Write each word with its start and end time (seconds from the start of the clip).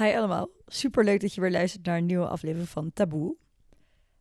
Hi 0.00 0.16
allemaal, 0.16 0.48
super 0.66 1.04
leuk 1.04 1.20
dat 1.20 1.34
je 1.34 1.40
weer 1.40 1.50
luistert 1.50 1.86
naar 1.86 1.96
een 1.96 2.06
nieuwe 2.06 2.28
aflevering 2.28 2.68
van 2.68 2.92
Taboe. 2.92 3.36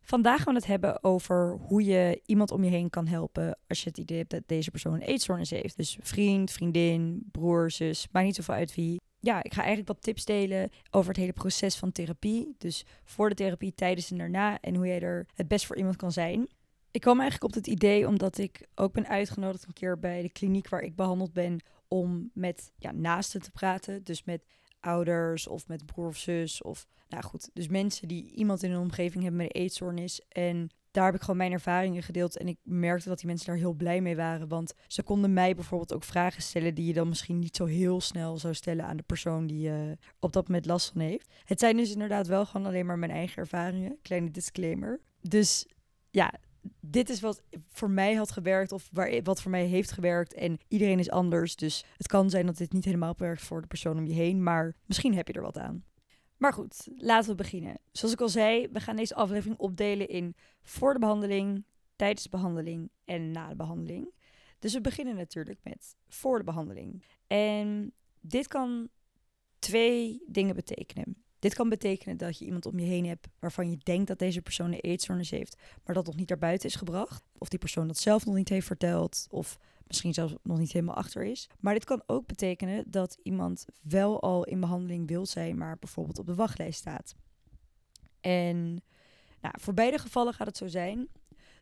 Vandaag 0.02 0.42
gaan 0.44 0.54
we 0.54 0.60
het 0.60 0.70
hebben 0.70 1.04
over 1.04 1.58
hoe 1.62 1.84
je 1.84 2.22
iemand 2.26 2.52
om 2.52 2.64
je 2.64 2.70
heen 2.70 2.90
kan 2.90 3.08
helpen 3.08 3.58
als 3.68 3.84
je 3.84 3.90
het 3.90 3.98
idee 3.98 4.18
hebt 4.18 4.30
dat 4.30 4.44
deze 4.46 4.72
persoon 4.72 4.94
een 4.94 5.02
eetstoornis 5.02 5.50
heeft. 5.50 5.78
Dus 5.78 5.98
vriend, 6.02 6.52
vriendin, 6.52 7.28
broer, 7.32 7.72
zus, 7.72 8.08
maakt 8.12 8.26
niet 8.26 8.36
zoveel 8.36 8.54
uit 8.54 8.76
wie. 8.76 9.02
Ja, 9.20 9.44
ik 9.44 9.54
ga 9.54 9.60
eigenlijk 9.60 9.88
wat 9.88 10.02
tips 10.02 10.26
delen 10.26 10.70
over 10.92 11.10
het 11.10 11.20
hele 11.20 11.34
proces 11.34 11.76
van 11.76 11.92
therapie. 11.92 12.56
Dus 12.58 12.86
voor 13.04 13.30
de 13.30 13.36
therapie, 13.36 13.74
tijdens 13.76 14.12
en 14.12 14.18
daarna 14.18 14.60
en 14.60 14.76
hoe 14.76 14.88
jij 14.88 15.02
er 15.02 15.28
het 15.36 15.48
best 15.48 15.66
voor 15.66 15.78
iemand 15.78 15.96
kan 15.96 16.12
zijn. 16.12 16.48
Ik 16.92 17.02
kwam 17.02 17.20
eigenlijk 17.20 17.56
op 17.56 17.64
het 17.64 17.68
idee 17.68 18.08
omdat 18.08 18.38
ik 18.38 18.68
ook 18.76 18.94
ben 18.94 19.08
uitgenodigd 19.08 19.66
een 19.66 19.74
keer 19.74 20.00
bij 20.00 20.22
de 20.22 20.32
kliniek 20.32 20.70
waar 20.70 20.82
ik 20.82 20.96
behandeld 20.96 21.34
ben 21.34 21.64
om 21.88 22.32
met 22.34 22.72
ja, 22.78 22.92
naasten 22.92 23.42
te 23.42 23.52
praten. 23.52 24.04
Dus 24.04 24.24
met 24.24 24.46
ouders 24.80 25.48
of 25.48 25.68
met 25.68 25.86
broer 25.86 26.08
of 26.08 26.18
zus. 26.18 26.62
Of 26.62 26.88
nou 27.10 27.24
goed, 27.24 27.50
dus 27.54 27.68
mensen 27.68 28.08
die 28.08 28.32
iemand 28.32 28.64
in 28.64 28.72
hun 28.72 28.80
omgeving 28.80 29.24
hebben 29.24 29.42
met 29.42 29.56
een 29.56 29.62
eetstoornis. 29.62 30.22
En 30.28 30.70
daar 30.92 31.06
heb 31.06 31.16
ik 31.16 31.22
gewoon 31.22 31.38
mijn 31.38 31.52
ervaringen 31.52 32.04
gedeeld. 32.04 32.38
En 32.38 32.48
ik 32.48 32.58
merkte 32.64 33.10
dat 33.10 33.18
die 33.18 33.28
mensen 33.28 33.46
daar 33.46 33.56
heel 33.56 33.74
blij 33.74 34.02
mee 34.02 34.16
waren. 34.16 34.48
Want 34.48 34.74
ze 34.88 35.04
konden 35.04 35.34
mij 35.34 35.56
bijvoorbeeld 35.56 35.94
ook 35.94 36.04
vragen 36.04 36.42
stellen 36.42 36.76
die 36.76 36.86
je 36.86 36.94
dan 36.94 37.08
misschien 37.08 37.40
niet 37.40 37.56
zo 37.56 37.66
heel 37.66 38.02
snel 38.02 38.38
zou 38.38 38.54
stellen 38.54 38.86
aan 38.86 38.98
de 38.98 39.04
persoon 39.04 39.48
die 39.48 39.70
uh, 39.70 39.92
op 40.20 40.34
dat 40.34 40.48
moment 40.48 40.66
last 40.66 40.92
van 40.92 41.02
heeft. 41.02 41.30
Het 41.44 41.60
zijn 41.60 41.78
dus 41.78 41.92
inderdaad 41.92 42.28
wel 42.28 42.46
gewoon 42.46 42.68
alleen 42.68 42.86
maar 42.86 43.00
mijn 43.00 43.12
eigen 43.12 43.38
ervaringen. 43.38 43.98
Kleine 44.02 44.32
disclaimer. 44.32 45.00
Dus 45.22 45.68
ja, 46.10 46.34
dit 46.80 47.10
is 47.10 47.20
wat 47.20 47.42
voor 47.68 47.90
mij 47.90 48.14
had 48.14 48.32
gewerkt 48.32 48.72
of 48.72 48.90
waar, 48.92 49.22
wat 49.24 49.42
voor 49.42 49.52
mij 49.52 49.66
heeft 49.66 49.92
gewerkt. 49.92 50.34
En 50.34 50.58
iedereen 50.68 51.00
is 51.00 51.10
anders. 51.10 51.56
Dus 51.56 51.86
het 51.98 52.08
kan 52.08 52.30
zijn 52.30 52.46
dat 52.46 52.58
dit 52.58 52.74
niet 52.74 52.86
helemaal 52.86 53.14
werkt 53.18 53.42
voor 53.42 53.62
de 53.62 53.68
persoon 53.68 53.98
om 53.98 54.06
je 54.06 54.14
heen. 54.14 54.44
Maar 54.44 54.76
misschien 54.86 55.16
heb 55.16 55.28
je 55.28 55.34
er 55.34 55.42
wat 55.42 55.58
aan. 55.58 55.84
Maar 56.38 56.54
goed, 56.54 56.88
laten 56.96 57.30
we 57.30 57.36
beginnen. 57.36 57.80
Zoals 57.92 58.14
ik 58.14 58.22
al 58.22 58.30
zei, 58.30 58.68
we 58.72 58.80
gaan 58.80 58.96
deze 58.96 59.16
aflevering 59.16 59.60
opdelen 59.60 60.08
in 60.08 60.36
voor 60.64 60.94
de 60.94 61.00
behandeling, 61.00 61.66
tijdens 61.96 62.24
de 62.24 62.30
behandeling 62.30 62.90
en 63.06 63.32
na 63.32 63.50
de 63.50 63.56
behandeling. 63.56 64.14
Dus 64.60 64.74
we 64.74 64.82
beginnen 64.82 65.16
natuurlijk 65.16 65.60
met 65.64 65.96
voor 66.08 66.38
de 66.38 66.44
behandeling. 66.44 67.04
En 67.28 67.94
dit 68.20 68.48
kan 68.48 68.90
twee 69.60 70.24
dingen 70.28 70.56
betekenen. 70.56 71.24
Dit 71.40 71.54
kan 71.54 71.70
betekenen 71.70 72.18
dat 72.18 72.38
je 72.38 72.46
iemand 72.46 72.66
om 72.66 72.80
je 72.80 72.86
heen 72.86 73.06
hebt 73.06 73.28
waarvan 73.40 73.70
je 73.70 73.78
denkt 73.84 74.08
dat 74.08 74.20
deze 74.20 74.42
persoon 74.42 74.72
een 74.72 74.80
eetstoornis 74.80 75.30
heeft, 75.30 75.58
maar 75.84 75.96
dat 75.96 76.06
nog 76.06 76.16
niet 76.16 76.30
naar 76.30 76.38
buiten 76.38 76.70
is 76.70 76.76
gebracht. 76.76 77.24
Of 77.38 77.50
die 77.50 77.60
persoon 77.60 77.88
dat 77.88 77.98
zelf 77.98 78.26
nog 78.26 78.36
niet 78.36 78.50
heeft 78.50 78.68
verteld, 78.68 79.28
of 79.30 79.60
misschien 79.88 80.14
zelfs 80.14 80.34
nog 80.44 80.58
niet 80.58 80.72
helemaal 80.72 80.96
achter 80.96 81.24
is. 81.24 81.50
Maar 81.60 81.74
dit 81.74 81.86
kan 81.86 82.04
ook 82.06 82.28
betekenen 82.28 82.92
dat 82.92 83.18
iemand 83.24 83.66
wel 83.82 84.22
al 84.22 84.44
in 84.44 84.60
behandeling 84.60 85.08
wil 85.08 85.26
zijn, 85.26 85.58
maar 85.58 85.78
bijvoorbeeld 85.80 86.20
op 86.20 86.26
de 86.26 86.36
wachtlijst 86.36 86.80
staat. 86.80 87.16
En 88.22 88.84
nou, 89.42 89.54
voor 89.60 89.74
beide 89.74 89.98
gevallen 89.98 90.34
gaat 90.34 90.48
het 90.48 90.58
zo 90.58 90.68
zijn 90.68 91.08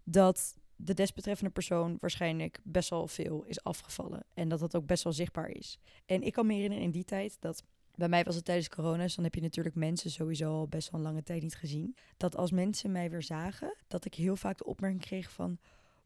dat 0.04 0.56
de 0.76 0.94
desbetreffende 0.94 1.52
persoon 1.52 1.98
waarschijnlijk 2.00 2.60
best 2.64 2.90
wel 2.90 3.08
veel 3.08 3.44
is 3.44 3.64
afgevallen. 3.64 4.26
En 4.34 4.50
dat 4.50 4.60
dat 4.60 4.76
ook 4.76 4.86
best 4.86 5.04
wel 5.04 5.14
zichtbaar 5.14 5.50
is. 5.50 5.80
En 6.06 6.24
ik 6.24 6.34
kan 6.34 6.46
me 6.46 6.54
herinneren 6.54 6.84
in 6.84 6.92
die 6.92 7.06
tijd 7.06 7.38
dat 7.40 7.64
bij 7.98 8.10
mij 8.10 8.24
was 8.24 8.36
het 8.36 8.46
tijdens 8.46 8.70
corona, 8.70 9.04
dus 9.04 9.16
dan 9.16 9.24
heb 9.24 9.36
je 9.36 9.42
natuurlijk 9.42 9.76
mensen 9.76 10.12
sowieso 10.12 10.52
al 10.52 10.68
best 10.68 10.92
wel 10.92 11.00
een 11.00 11.06
lange 11.06 11.24
tijd 11.24 11.42
niet 11.42 11.56
gezien. 11.56 11.96
Dat 12.18 12.36
als 12.36 12.52
mensen 12.52 12.92
mij 12.92 13.10
weer 13.10 13.24
zagen, 13.24 13.76
dat 13.88 14.06
ik 14.06 14.14
heel 14.14 14.36
vaak 14.36 14.58
de 14.58 14.66
opmerking 14.66 15.02
kreeg 15.02 15.32
van... 15.32 15.58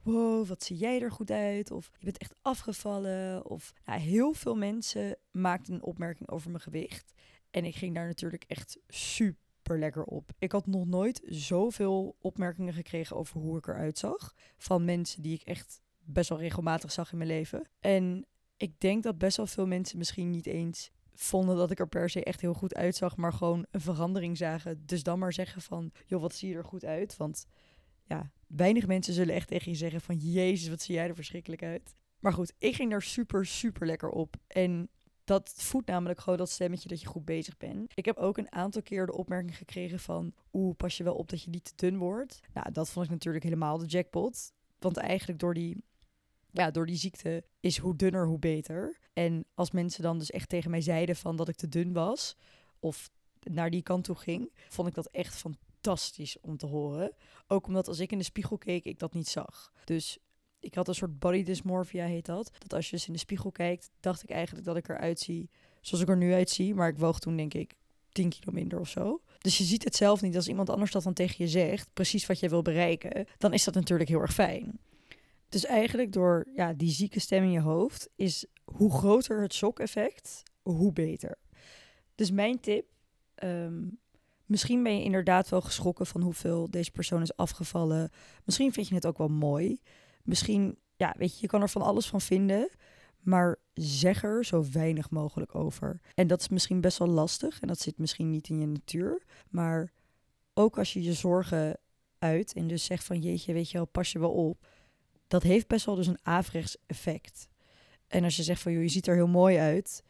Wow, 0.04 0.48
wat 0.48 0.64
zie 0.64 0.78
jij 0.78 1.02
er 1.02 1.12
goed 1.12 1.32
uit? 1.32 1.72
Of 1.72 1.92
je 1.98 2.06
bent 2.06 2.18
echt 2.18 2.36
afgevallen. 2.42 3.46
Of 3.46 3.74
ja, 3.86 3.94
heel 3.94 4.34
veel 4.34 4.56
mensen 4.56 5.18
maakten 5.32 5.74
een 5.74 5.84
opmerking 5.84 6.30
over 6.30 6.50
mijn 6.50 6.64
gewicht. 6.64 7.14
En 7.52 7.66
ik 7.66 7.76
ging 7.76 7.96
daar 7.96 8.08
natuurlijk 8.08 8.44
echt 8.48 8.80
super 8.88 9.80
lekker 9.80 10.04
op. 10.04 10.32
Ik 10.40 10.52
had 10.52 10.68
nog 10.68 10.88
nooit 10.88 11.22
zoveel 11.26 12.16
opmerkingen 12.22 12.74
gekregen 12.74 13.16
over 13.16 13.40
hoe 13.40 13.58
ik 13.58 13.68
eruit 13.68 13.98
zag. 13.98 14.34
Van 14.58 14.86
mensen 14.86 15.22
die 15.22 15.34
ik 15.34 15.42
echt 15.42 15.82
best 16.00 16.30
wel 16.30 16.40
regelmatig 16.40 16.92
zag 16.92 17.12
in 17.12 17.18
mijn 17.18 17.30
leven. 17.30 17.70
En 17.80 18.26
ik 18.58 18.80
denk 18.80 19.04
dat 19.04 19.18
best 19.18 19.38
wel 19.38 19.48
veel 19.48 19.68
mensen 19.68 19.98
misschien 19.98 20.30
niet 20.30 20.46
eens 20.46 20.92
vonden 21.14 21.58
dat 21.58 21.72
ik 21.72 21.80
er 21.80 21.88
per 21.88 22.10
se 22.10 22.24
echt 22.24 22.42
heel 22.42 22.54
goed 22.54 22.76
uitzag, 22.76 23.18
maar 23.18 23.34
gewoon 23.34 23.66
een 23.72 23.82
verandering 23.82 24.38
zagen. 24.38 24.86
Dus 24.86 25.04
dan 25.04 25.20
maar 25.20 25.34
zeggen 25.34 25.62
van, 25.62 25.92
joh, 26.06 26.22
wat 26.22 26.36
zie 26.36 26.50
je 26.50 26.56
er 26.56 26.66
goed 26.66 26.86
uit? 26.86 27.18
Want 27.18 27.46
ja, 28.04 28.32
weinig 28.48 28.88
mensen 28.88 29.14
zullen 29.14 29.36
echt 29.36 29.48
tegen 29.48 29.72
je 29.72 29.78
zeggen 29.78 30.02
van, 30.02 30.16
jezus, 30.16 30.70
wat 30.70 30.82
zie 30.82 30.96
jij 30.96 31.08
er 31.08 31.16
verschrikkelijk 31.16 31.64
uit. 31.64 31.96
Maar 32.20 32.34
goed, 32.34 32.54
ik 32.58 32.76
ging 32.76 32.92
daar 32.92 33.02
super, 33.02 33.46
super 33.46 33.88
lekker 33.88 34.10
op. 34.10 34.36
En 34.48 34.90
dat 35.24 35.54
voedt 35.56 35.88
namelijk 35.88 36.20
gewoon 36.20 36.38
dat 36.38 36.50
stemmetje 36.50 36.90
dat 36.90 37.02
je 37.02 37.08
goed 37.08 37.26
bezig 37.26 37.58
bent. 37.58 37.92
Ik 37.96 38.06
heb 38.06 38.18
ook 38.18 38.38
een 38.38 38.52
aantal 38.52 38.82
keer 38.82 39.06
de 39.06 39.18
opmerking 39.18 39.58
gekregen 39.58 40.00
van... 40.00 40.34
oeh, 40.54 40.76
pas 40.76 40.98
je 40.98 41.04
wel 41.04 41.16
op 41.16 41.30
dat 41.30 41.44
je 41.44 41.50
niet 41.50 41.64
te 41.64 41.74
dun 41.76 41.98
wordt. 41.98 42.40
Nou, 42.54 42.72
dat 42.72 42.90
vond 42.90 43.06
ik 43.06 43.12
natuurlijk 43.12 43.44
helemaal 43.44 43.78
de 43.78 43.86
jackpot. 43.86 44.54
Want 44.80 44.98
eigenlijk 44.98 45.40
door 45.40 45.54
die 45.54 45.84
ja, 46.52 46.72
door 46.72 46.86
die 46.86 46.96
ziekte 46.96 47.44
is 47.60 47.78
hoe 47.78 47.96
dunner, 47.96 48.26
hoe 48.26 48.40
beter. 48.40 49.00
En 49.14 49.46
als 49.54 49.72
mensen 49.72 50.04
dan 50.04 50.18
dus 50.18 50.32
echt 50.32 50.50
tegen 50.50 50.72
mij 50.72 50.82
zeiden 50.82 51.16
van 51.16 51.36
dat 51.36 51.48
ik 51.48 51.56
te 51.56 51.70
dun 51.70 51.94
was, 51.94 52.36
of 52.80 53.10
naar 53.40 53.70
die 53.70 53.82
kant 53.82 54.04
toe 54.04 54.16
ging, 54.16 54.52
vond 54.70 54.88
ik 54.88 54.94
dat 54.94 55.08
echt 55.08 55.36
fantastisch 55.36 56.40
om 56.42 56.58
te 56.58 56.66
horen. 56.66 57.16
Ook 57.48 57.68
omdat 57.68 57.88
als 57.88 58.00
ik 58.00 58.12
in 58.12 58.18
de 58.18 58.24
spiegel 58.24 58.58
keek, 58.58 58.86
ik 58.86 59.00
dat 59.00 59.14
niet 59.14 59.28
zag. 59.28 59.72
Dus 59.84 60.18
ik 60.60 60.76
had 60.76 60.88
een 60.88 60.96
soort 60.96 61.20
body 61.20 61.44
dysmorphia, 61.44 62.06
heet 62.06 62.26
dat. 62.26 62.52
Dat 62.58 62.74
als 62.74 62.90
je 62.90 62.96
dus 62.96 63.08
in 63.08 63.14
de 63.14 63.20
spiegel 63.20 63.52
kijkt, 63.52 63.90
dacht 64.00 64.24
ik 64.24 64.30
eigenlijk 64.30 64.66
dat 64.66 64.78
ik 64.78 64.90
eruit 64.90 65.20
zie 65.20 65.50
zoals 65.82 66.04
ik 66.04 66.10
er 66.10 66.18
nu 66.18 66.34
uitzie. 66.34 66.76
Maar 66.76 66.90
ik 66.90 66.98
woog 66.98 67.20
toen, 67.20 67.36
denk 67.36 67.54
ik, 67.54 67.74
10 68.12 68.30
kilo 68.30 68.52
minder 68.52 68.80
of 68.80 68.90
zo. 68.90 69.22
Dus 69.38 69.58
je 69.58 69.64
ziet 69.64 69.84
het 69.84 69.96
zelf 69.96 70.22
niet 70.22 70.36
als 70.36 70.48
iemand 70.48 70.70
anders 70.70 70.92
dat 70.92 71.04
dan 71.04 71.14
tegen 71.14 71.36
je 71.38 71.48
zegt, 71.48 71.90
precies 71.94 72.26
wat 72.26 72.40
jij 72.40 72.50
wil 72.50 72.62
bereiken. 72.62 73.26
Dan 73.38 73.54
is 73.54 73.64
dat 73.64 73.74
natuurlijk 73.74 74.10
heel 74.10 74.22
erg 74.22 74.34
fijn. 74.34 74.80
Dus 75.52 75.66
eigenlijk 75.66 76.12
door 76.12 76.48
ja, 76.54 76.74
die 76.74 76.92
zieke 76.92 77.20
stem 77.20 77.44
in 77.44 77.52
je 77.52 77.60
hoofd 77.60 78.10
is 78.16 78.46
hoe 78.64 78.92
groter 78.92 79.42
het 79.42 79.54
shock-effect, 79.54 80.44
hoe 80.62 80.94
beter. 80.94 81.38
Dus 82.16 82.32
mijn 82.32 82.60
tip, 82.60 82.86
ehm, 83.36 83.88
misschien 84.46 84.84
ben 84.84 84.98
je 84.98 85.04
inderdaad 85.04 85.50
wel 85.50 85.62
geschrokken 85.62 86.06
van 86.06 86.22
hoeveel 86.22 86.70
deze 86.70 86.92
persoon 86.92 87.22
is 87.22 87.36
afgevallen. 87.36 88.10
Misschien 88.46 88.74
vind 88.74 88.88
je 88.88 88.96
het 88.96 89.06
ook 89.06 89.18
wel 89.18 89.28
mooi. 89.28 89.82
Misschien, 90.24 90.78
ja, 90.96 91.16
weet 91.18 91.34
je, 91.34 91.42
je 91.42 91.48
kan 91.48 91.62
er 91.62 91.70
van 91.70 91.82
alles 91.82 92.08
van 92.08 92.22
vinden. 92.22 92.70
Maar 93.20 93.60
zeg 93.74 94.24
er 94.24 94.46
zo 94.46 94.66
weinig 94.72 95.10
mogelijk 95.10 95.56
over. 95.56 96.00
En 96.14 96.28
dat 96.28 96.42
is 96.42 96.50
misschien 96.50 96.82
best 96.82 96.98
wel 96.98 97.08
lastig 97.08 97.60
en 97.60 97.68
dat 97.68 97.80
zit 97.80 97.98
misschien 97.98 98.30
niet 98.30 98.50
in 98.50 98.60
je 98.60 98.68
natuur. 98.68 99.24
Maar 99.50 99.92
ook 100.54 100.78
als 100.78 100.94
je 100.94 101.04
je 101.04 101.14
zorgen 101.14 101.78
uit 102.20 102.54
en 102.54 102.68
dus 102.68 102.86
zegt 102.86 103.04
van 103.04 103.20
jeetje, 103.20 103.54
weet 103.54 103.72
je 103.72 103.78
wel, 103.78 103.88
pas 103.88 104.12
je 104.12 104.20
wel 104.20 104.32
op 104.32 104.68
dat 105.32 105.44
heeft 105.44 105.68
best 105.68 105.86
wel 105.86 105.96
dus 105.96 106.08
een 106.08 106.20
averechts 106.24 106.78
effect. 106.86 107.48
En 108.08 108.24
als 108.24 108.36
je 108.36 108.44
zegt 108.44 108.62
van, 108.62 108.72
joh, 108.72 108.82
je 108.82 108.90
ziet 108.90 109.08
er 109.08 109.16
heel 109.16 109.28
mooi 109.28 109.58
uit, 109.58 110.04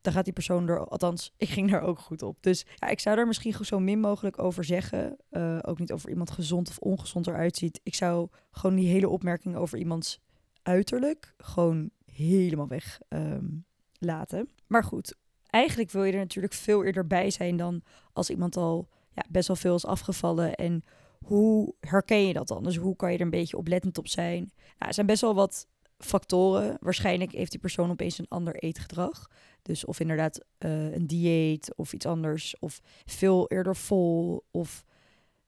dan 0.00 0.12
gaat 0.12 0.24
die 0.24 0.32
persoon 0.32 0.68
er, 0.68 0.88
althans, 0.88 1.32
ik 1.36 1.48
ging 1.48 1.70
daar 1.70 1.82
ook 1.82 1.98
goed 1.98 2.22
op. 2.22 2.42
Dus 2.42 2.66
ja, 2.74 2.88
ik 2.88 3.00
zou 3.00 3.16
daar 3.16 3.26
misschien 3.26 3.64
zo 3.64 3.78
min 3.78 4.00
mogelijk 4.00 4.38
over 4.38 4.64
zeggen. 4.64 5.16
Uh, 5.30 5.58
ook 5.62 5.78
niet 5.78 5.92
over 5.92 6.08
iemand 6.10 6.30
gezond 6.30 6.68
of 6.68 6.78
ongezond 6.78 7.26
eruit 7.26 7.56
ziet. 7.56 7.80
Ik 7.82 7.94
zou 7.94 8.28
gewoon 8.50 8.76
die 8.76 8.88
hele 8.88 9.08
opmerking 9.08 9.56
over 9.56 9.78
iemands 9.78 10.20
uiterlijk 10.62 11.34
gewoon 11.38 11.90
helemaal 12.12 12.68
weg 12.68 13.00
um, 13.08 13.64
laten. 13.98 14.48
Maar 14.66 14.84
goed, 14.84 15.14
eigenlijk 15.46 15.90
wil 15.90 16.04
je 16.04 16.12
er 16.12 16.18
natuurlijk 16.18 16.54
veel 16.54 16.84
eerder 16.84 17.06
bij 17.06 17.30
zijn 17.30 17.56
dan 17.56 17.82
als 18.12 18.30
iemand 18.30 18.56
al 18.56 18.88
ja, 19.12 19.22
best 19.28 19.46
wel 19.46 19.56
veel 19.56 19.74
is 19.74 19.86
afgevallen 19.86 20.54
en 20.54 20.84
hoe 21.26 21.74
herken 21.80 22.26
je 22.26 22.32
dat 22.32 22.48
dan? 22.48 22.62
Dus 22.62 22.76
hoe 22.76 22.96
kan 22.96 23.10
je 23.12 23.18
er 23.18 23.24
een 23.24 23.30
beetje 23.30 23.56
oplettend 23.56 23.98
op 23.98 24.08
zijn? 24.08 24.52
Nou, 24.54 24.88
er 24.88 24.94
zijn 24.94 25.06
best 25.06 25.20
wel 25.20 25.34
wat 25.34 25.66
factoren. 25.98 26.76
Waarschijnlijk 26.80 27.32
heeft 27.32 27.50
die 27.50 27.60
persoon 27.60 27.90
opeens 27.90 28.18
een 28.18 28.28
ander 28.28 28.54
eetgedrag. 28.54 29.30
Dus 29.62 29.84
of 29.84 30.00
inderdaad 30.00 30.44
uh, 30.58 30.92
een 30.92 31.06
dieet 31.06 31.76
of 31.76 31.92
iets 31.92 32.06
anders. 32.06 32.58
Of 32.58 32.80
veel 33.06 33.48
eerder 33.48 33.76
vol. 33.76 34.44
Of 34.50 34.84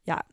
ja, 0.03 0.25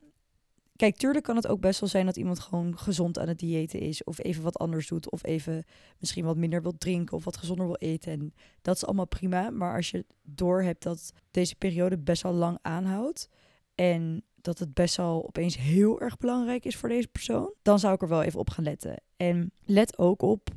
kijk, 0.75 0.95
tuurlijk 0.97 1.23
kan 1.23 1.35
het 1.35 1.47
ook 1.47 1.59
best 1.59 1.79
wel 1.79 1.89
zijn 1.89 2.05
dat 2.05 2.17
iemand 2.17 2.39
gewoon 2.39 2.77
gezond 2.77 3.19
aan 3.19 3.27
het 3.27 3.39
diëten 3.39 3.79
is. 3.79 4.03
Of 4.03 4.23
even 4.23 4.43
wat 4.43 4.57
anders 4.57 4.87
doet. 4.87 5.11
Of 5.11 5.23
even 5.23 5.63
misschien 5.99 6.25
wat 6.25 6.37
minder 6.37 6.61
wil 6.61 6.77
drinken. 6.77 7.17
Of 7.17 7.23
wat 7.23 7.37
gezonder 7.37 7.65
wil 7.65 7.89
eten. 7.89 8.11
En 8.11 8.33
dat 8.61 8.75
is 8.75 8.85
allemaal 8.85 9.07
prima. 9.07 9.49
Maar 9.49 9.75
als 9.75 9.91
je 9.91 10.05
doorhebt 10.23 10.83
dat 10.83 11.11
deze 11.31 11.55
periode 11.55 11.97
best 11.97 12.21
wel 12.21 12.33
lang 12.33 12.57
aanhoudt. 12.61 13.29
En 13.75 14.23
dat 14.45 14.59
het 14.59 14.73
best 14.73 14.95
wel 14.95 15.25
opeens 15.27 15.57
heel 15.57 16.01
erg 16.01 16.17
belangrijk 16.17 16.65
is 16.65 16.75
voor 16.75 16.89
deze 16.89 17.07
persoon, 17.07 17.53
dan 17.61 17.79
zou 17.79 17.93
ik 17.93 18.01
er 18.01 18.07
wel 18.07 18.23
even 18.23 18.39
op 18.39 18.49
gaan 18.49 18.63
letten. 18.63 18.95
En 19.17 19.51
let 19.65 19.97
ook 19.97 20.21
op 20.21 20.49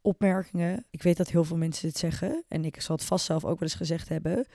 opmerkingen. 0.00 0.84
Ik 0.90 1.02
weet 1.02 1.16
dat 1.16 1.30
heel 1.30 1.44
veel 1.44 1.56
mensen 1.56 1.86
dit 1.86 1.98
zeggen 1.98 2.44
en 2.48 2.64
ik 2.64 2.80
zal 2.80 2.96
het 2.96 3.04
vast 3.04 3.24
zelf 3.24 3.44
ook 3.44 3.58
wel 3.58 3.68
eens 3.68 3.74
gezegd 3.76 4.08
hebben. 4.08 4.46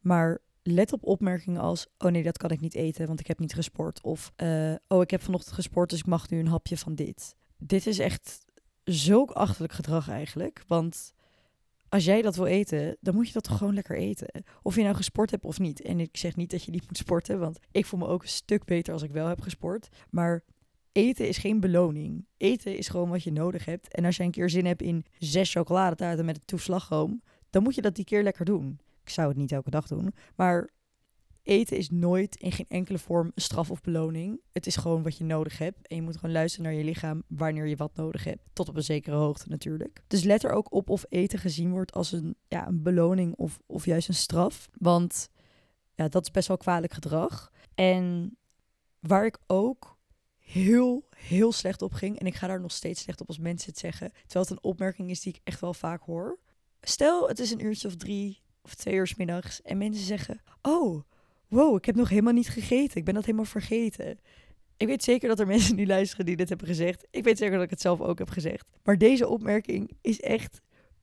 Maar 0.00 0.38
let 0.62 0.92
op 0.92 1.04
opmerkingen 1.04 1.60
als: 1.60 1.86
Oh 1.98 2.10
nee, 2.10 2.22
dat 2.22 2.38
kan 2.38 2.50
ik 2.50 2.60
niet 2.60 2.74
eten, 2.74 3.06
want 3.06 3.20
ik 3.20 3.26
heb 3.26 3.38
niet 3.38 3.54
gesport. 3.54 4.02
Of 4.02 4.32
uh, 4.36 4.74
Oh, 4.88 5.02
ik 5.02 5.10
heb 5.10 5.22
vanochtend 5.22 5.54
gesport, 5.54 5.90
dus 5.90 5.98
ik 5.98 6.06
mag 6.06 6.30
nu 6.30 6.38
een 6.38 6.46
hapje 6.46 6.76
van 6.76 6.94
dit. 6.94 7.36
Dit 7.56 7.86
is 7.86 7.98
echt 7.98 8.44
zulk 8.84 9.30
achterlijk 9.30 9.72
gedrag 9.72 10.08
eigenlijk. 10.08 10.62
Want 10.66 11.14
als 11.88 12.04
jij 12.04 12.22
dat 12.22 12.36
wil 12.36 12.46
eten, 12.46 12.96
dan 13.00 13.14
moet 13.14 13.26
je 13.26 13.32
dat 13.32 13.44
toch 13.44 13.58
gewoon 13.58 13.74
lekker 13.74 13.96
eten. 13.96 14.44
Of 14.62 14.74
je 14.76 14.82
nou 14.82 14.94
gesport 14.94 15.30
hebt 15.30 15.44
of 15.44 15.58
niet. 15.58 15.82
En 15.82 16.00
ik 16.00 16.16
zeg 16.16 16.36
niet 16.36 16.50
dat 16.50 16.62
je 16.64 16.70
niet 16.70 16.86
moet 16.86 16.96
sporten, 16.96 17.38
want 17.38 17.58
ik 17.70 17.86
voel 17.86 18.00
me 18.00 18.06
ook 18.06 18.22
een 18.22 18.28
stuk 18.28 18.64
beter 18.64 18.92
als 18.92 19.02
ik 19.02 19.10
wel 19.10 19.26
heb 19.26 19.40
gesport. 19.40 19.88
Maar 20.10 20.44
eten 20.92 21.28
is 21.28 21.38
geen 21.38 21.60
beloning. 21.60 22.26
Eten 22.36 22.76
is 22.76 22.88
gewoon 22.88 23.08
wat 23.08 23.22
je 23.22 23.32
nodig 23.32 23.64
hebt. 23.64 23.94
En 23.94 24.04
als 24.04 24.16
je 24.16 24.22
een 24.22 24.30
keer 24.30 24.50
zin 24.50 24.66
hebt 24.66 24.82
in 24.82 25.04
zes 25.18 25.52
chocoladetaarten 25.52 26.24
met 26.24 26.36
een 26.36 26.44
toeslagroom, 26.44 27.22
dan 27.50 27.62
moet 27.62 27.74
je 27.74 27.82
dat 27.82 27.94
die 27.94 28.04
keer 28.04 28.22
lekker 28.22 28.44
doen. 28.44 28.80
Ik 29.02 29.10
zou 29.10 29.28
het 29.28 29.36
niet 29.36 29.52
elke 29.52 29.70
dag 29.70 29.86
doen, 29.86 30.14
maar 30.36 30.68
eten 31.46 31.76
is 31.76 31.90
nooit 31.90 32.36
in 32.36 32.52
geen 32.52 32.66
enkele 32.68 32.98
vorm 32.98 33.26
een 33.34 33.42
straf 33.42 33.70
of 33.70 33.80
beloning. 33.80 34.40
Het 34.52 34.66
is 34.66 34.76
gewoon 34.76 35.02
wat 35.02 35.16
je 35.16 35.24
nodig 35.24 35.58
hebt. 35.58 35.88
En 35.88 35.96
je 35.96 36.02
moet 36.02 36.16
gewoon 36.16 36.34
luisteren 36.34 36.66
naar 36.66 36.78
je 36.78 36.84
lichaam 36.84 37.22
wanneer 37.26 37.66
je 37.66 37.76
wat 37.76 37.96
nodig 37.96 38.24
hebt. 38.24 38.42
Tot 38.52 38.68
op 38.68 38.76
een 38.76 38.82
zekere 38.82 39.16
hoogte 39.16 39.48
natuurlijk. 39.48 40.02
Dus 40.06 40.22
let 40.22 40.44
er 40.44 40.50
ook 40.50 40.72
op 40.74 40.90
of 40.90 41.04
eten 41.08 41.38
gezien 41.38 41.70
wordt 41.70 41.92
als 41.92 42.12
een, 42.12 42.36
ja, 42.48 42.66
een 42.66 42.82
beloning 42.82 43.34
of, 43.34 43.58
of 43.66 43.84
juist 43.84 44.08
een 44.08 44.14
straf. 44.14 44.68
Want 44.78 45.28
ja, 45.94 46.08
dat 46.08 46.22
is 46.22 46.30
best 46.30 46.48
wel 46.48 46.56
kwalijk 46.56 46.92
gedrag. 46.92 47.52
En 47.74 48.36
waar 49.00 49.26
ik 49.26 49.38
ook 49.46 49.96
heel, 50.38 51.08
heel 51.16 51.52
slecht 51.52 51.82
op 51.82 51.92
ging. 51.92 52.18
En 52.18 52.26
ik 52.26 52.34
ga 52.34 52.46
daar 52.46 52.60
nog 52.60 52.72
steeds 52.72 53.02
slecht 53.02 53.20
op 53.20 53.26
als 53.26 53.38
mensen 53.38 53.70
het 53.70 53.78
zeggen. 53.78 54.12
Terwijl 54.12 54.44
het 54.44 54.50
een 54.50 54.70
opmerking 54.70 55.10
is 55.10 55.20
die 55.20 55.34
ik 55.34 55.40
echt 55.44 55.60
wel 55.60 55.74
vaak 55.74 56.02
hoor. 56.02 56.38
Stel, 56.80 57.28
het 57.28 57.38
is 57.38 57.50
een 57.50 57.64
uurtje 57.64 57.88
of 57.88 57.96
drie 57.96 58.42
of 58.62 58.74
twee 58.74 58.94
uur 58.94 59.14
middags. 59.16 59.62
En 59.62 59.78
mensen 59.78 60.04
zeggen: 60.04 60.40
Oh, 60.62 61.02
wow, 61.48 61.76
ik 61.76 61.84
heb 61.84 61.94
nog 61.94 62.08
helemaal 62.08 62.32
niet 62.32 62.48
gegeten. 62.48 62.96
Ik 62.96 63.04
ben 63.04 63.14
dat 63.14 63.24
helemaal 63.24 63.46
vergeten. 63.46 64.18
Ik 64.76 64.86
weet 64.86 65.04
zeker 65.04 65.28
dat 65.28 65.40
er 65.40 65.46
mensen 65.56 65.76
nu 65.76 65.86
luisteren 65.86 66.26
die 66.26 66.36
dit 66.36 66.48
hebben 66.48 66.66
gezegd. 66.66 67.06
Ik 67.10 67.24
weet 67.24 67.38
zeker 67.38 67.54
dat 67.54 67.64
ik 67.64 67.70
het 67.70 67.80
zelf 67.80 68.00
ook 68.00 68.18
heb 68.18 68.30
gezegd. 68.30 68.70
Maar 68.82 68.98
deze 68.98 69.28
opmerking 69.28 69.90
is 70.00 70.20
echt 70.20 70.60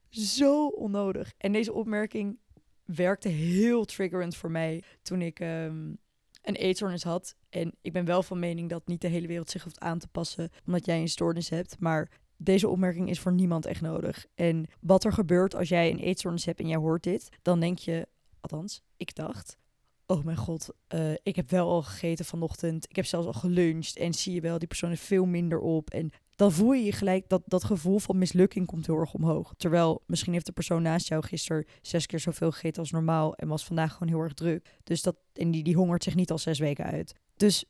zo 0.10 0.68
onnodig. 0.68 1.34
En 1.38 1.52
deze 1.52 1.74
opmerking 1.74 2.40
werkte 2.86 3.30
heel 3.30 3.86
triggerend 3.86 4.36
voor 4.36 4.52
mij 4.52 4.84
toen 5.02 5.22
ik 5.22 5.40
ehm, 5.40 5.94
een 6.42 6.56
eetstoornis 6.56 7.04
had. 7.04 7.36
En 7.50 7.76
ik 7.82 7.94
ben 7.94 8.06
wel 8.06 8.24
van 8.24 8.40
mening 8.40 8.70
dat 8.70 8.88
niet 8.88 9.02
de 9.02 9.08
hele 9.08 9.28
wereld 9.28 9.50
zich 9.50 9.64
hoeft 9.64 9.80
aan 9.80 10.00
te 10.00 10.08
passen 10.08 10.50
omdat 10.66 10.86
jij 10.86 11.00
een 11.00 11.08
stoornis 11.08 11.50
hebt. 11.50 11.80
Maar 11.80 12.10
deze 12.38 12.68
opmerking 12.68 13.10
is 13.10 13.20
voor 13.20 13.34
niemand 13.34 13.66
echt 13.66 13.82
nodig. 13.82 14.26
En 14.36 14.66
wat 14.80 15.04
er 15.04 15.14
gebeurt 15.14 15.56
als 15.56 15.70
jij 15.70 15.92
een 15.92 16.00
eetstoornis 16.00 16.46
hebt 16.46 16.60
en 16.60 16.68
jij 16.68 16.78
hoort 16.78 17.04
dit, 17.04 17.30
dan 17.42 17.60
denk 17.60 17.78
je, 17.78 18.08
althans, 18.40 18.82
ik 18.98 19.16
dacht, 19.16 19.58
oh 20.06 20.24
mijn 20.24 20.38
god, 20.38 20.70
uh, 20.94 21.12
ik 21.24 21.36
heb 21.36 21.50
wel 21.50 21.70
al 21.70 21.82
gegeten 21.82 22.26
vanochtend. 22.26 22.86
Ik 22.90 22.96
heb 22.96 23.06
zelfs 23.06 23.28
al 23.28 23.34
geluncht. 23.34 23.98
En 23.98 24.14
zie 24.14 24.34
je 24.34 24.42
wel, 24.42 24.60
die 24.60 24.68
persoon 24.68 24.90
heeft 24.90 25.02
veel 25.02 25.26
minder 25.26 25.60
op. 25.60 25.90
En 25.90 26.12
dan 26.36 26.52
voel 26.52 26.72
je 26.72 26.84
je 26.84 26.92
gelijk 26.92 27.30
dat 27.30 27.42
dat 27.46 27.64
gevoel 27.64 28.00
van 28.00 28.18
mislukking 28.18 28.66
komt 28.66 28.86
heel 28.86 29.00
erg 29.00 29.14
omhoog. 29.14 29.54
Terwijl 29.58 30.04
misschien 30.06 30.34
heeft 30.34 30.46
de 30.46 30.52
persoon 30.52 30.82
naast 30.82 31.08
jou 31.08 31.24
gisteren 31.24 31.66
zes 31.82 32.06
keer 32.06 32.20
zoveel 32.20 32.52
gegeten 32.52 32.82
als 32.82 32.92
normaal. 32.92 33.36
En 33.36 33.48
was 33.48 33.66
vandaag 33.66 33.94
gewoon 33.94 34.14
heel 34.14 34.24
erg 34.24 34.34
druk. 34.34 34.70
Dus 34.84 35.02
dat, 35.02 35.16
en 35.34 35.52
die, 35.52 35.64
die 35.64 35.76
hongert 35.76 36.04
zich 36.04 36.16
niet 36.16 36.32
al 36.32 36.38
zes 36.38 36.60
weken 36.60 36.86
uit. 36.86 37.16
Dus 37.36 37.66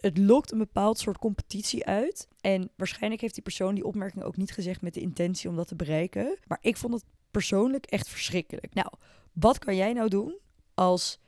het 0.00 0.18
lokt 0.18 0.52
een 0.52 0.58
bepaald 0.58 0.98
soort 0.98 1.18
competitie 1.18 1.86
uit. 1.86 2.28
En 2.40 2.70
waarschijnlijk 2.76 3.20
heeft 3.20 3.34
die 3.34 3.42
persoon 3.42 3.74
die 3.74 3.84
opmerking 3.84 4.24
ook 4.24 4.36
niet 4.36 4.52
gezegd 4.52 4.82
met 4.82 4.94
de 4.94 5.00
intentie 5.00 5.50
om 5.50 5.56
dat 5.56 5.68
te 5.68 5.76
bereiken. 5.76 6.38
Maar 6.46 6.58
ik 6.60 6.76
vond 6.76 6.94
het 6.94 7.04
persoonlijk 7.30 7.86
echt 7.86 8.08
verschrikkelijk. 8.08 8.74
Nou, 8.74 8.88
wat 9.32 9.58
kan 9.58 9.76
jij 9.76 9.92
nou 9.92 10.08
doen 10.08 10.38
als 10.74 11.18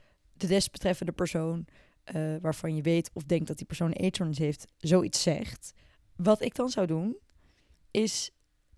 de 0.42 0.48
desbetreffende 0.48 1.12
persoon, 1.12 1.66
uh, 2.14 2.36
waarvan 2.40 2.76
je 2.76 2.82
weet 2.82 3.10
of 3.12 3.22
denkt 3.22 3.46
dat 3.46 3.56
die 3.56 3.66
persoon 3.66 3.90
eetstoornis 3.90 4.38
heeft, 4.38 4.66
zoiets 4.78 5.22
zegt. 5.22 5.72
Wat 6.16 6.42
ik 6.42 6.54
dan 6.54 6.68
zou 6.68 6.86
doen, 6.86 7.16
is... 7.90 8.30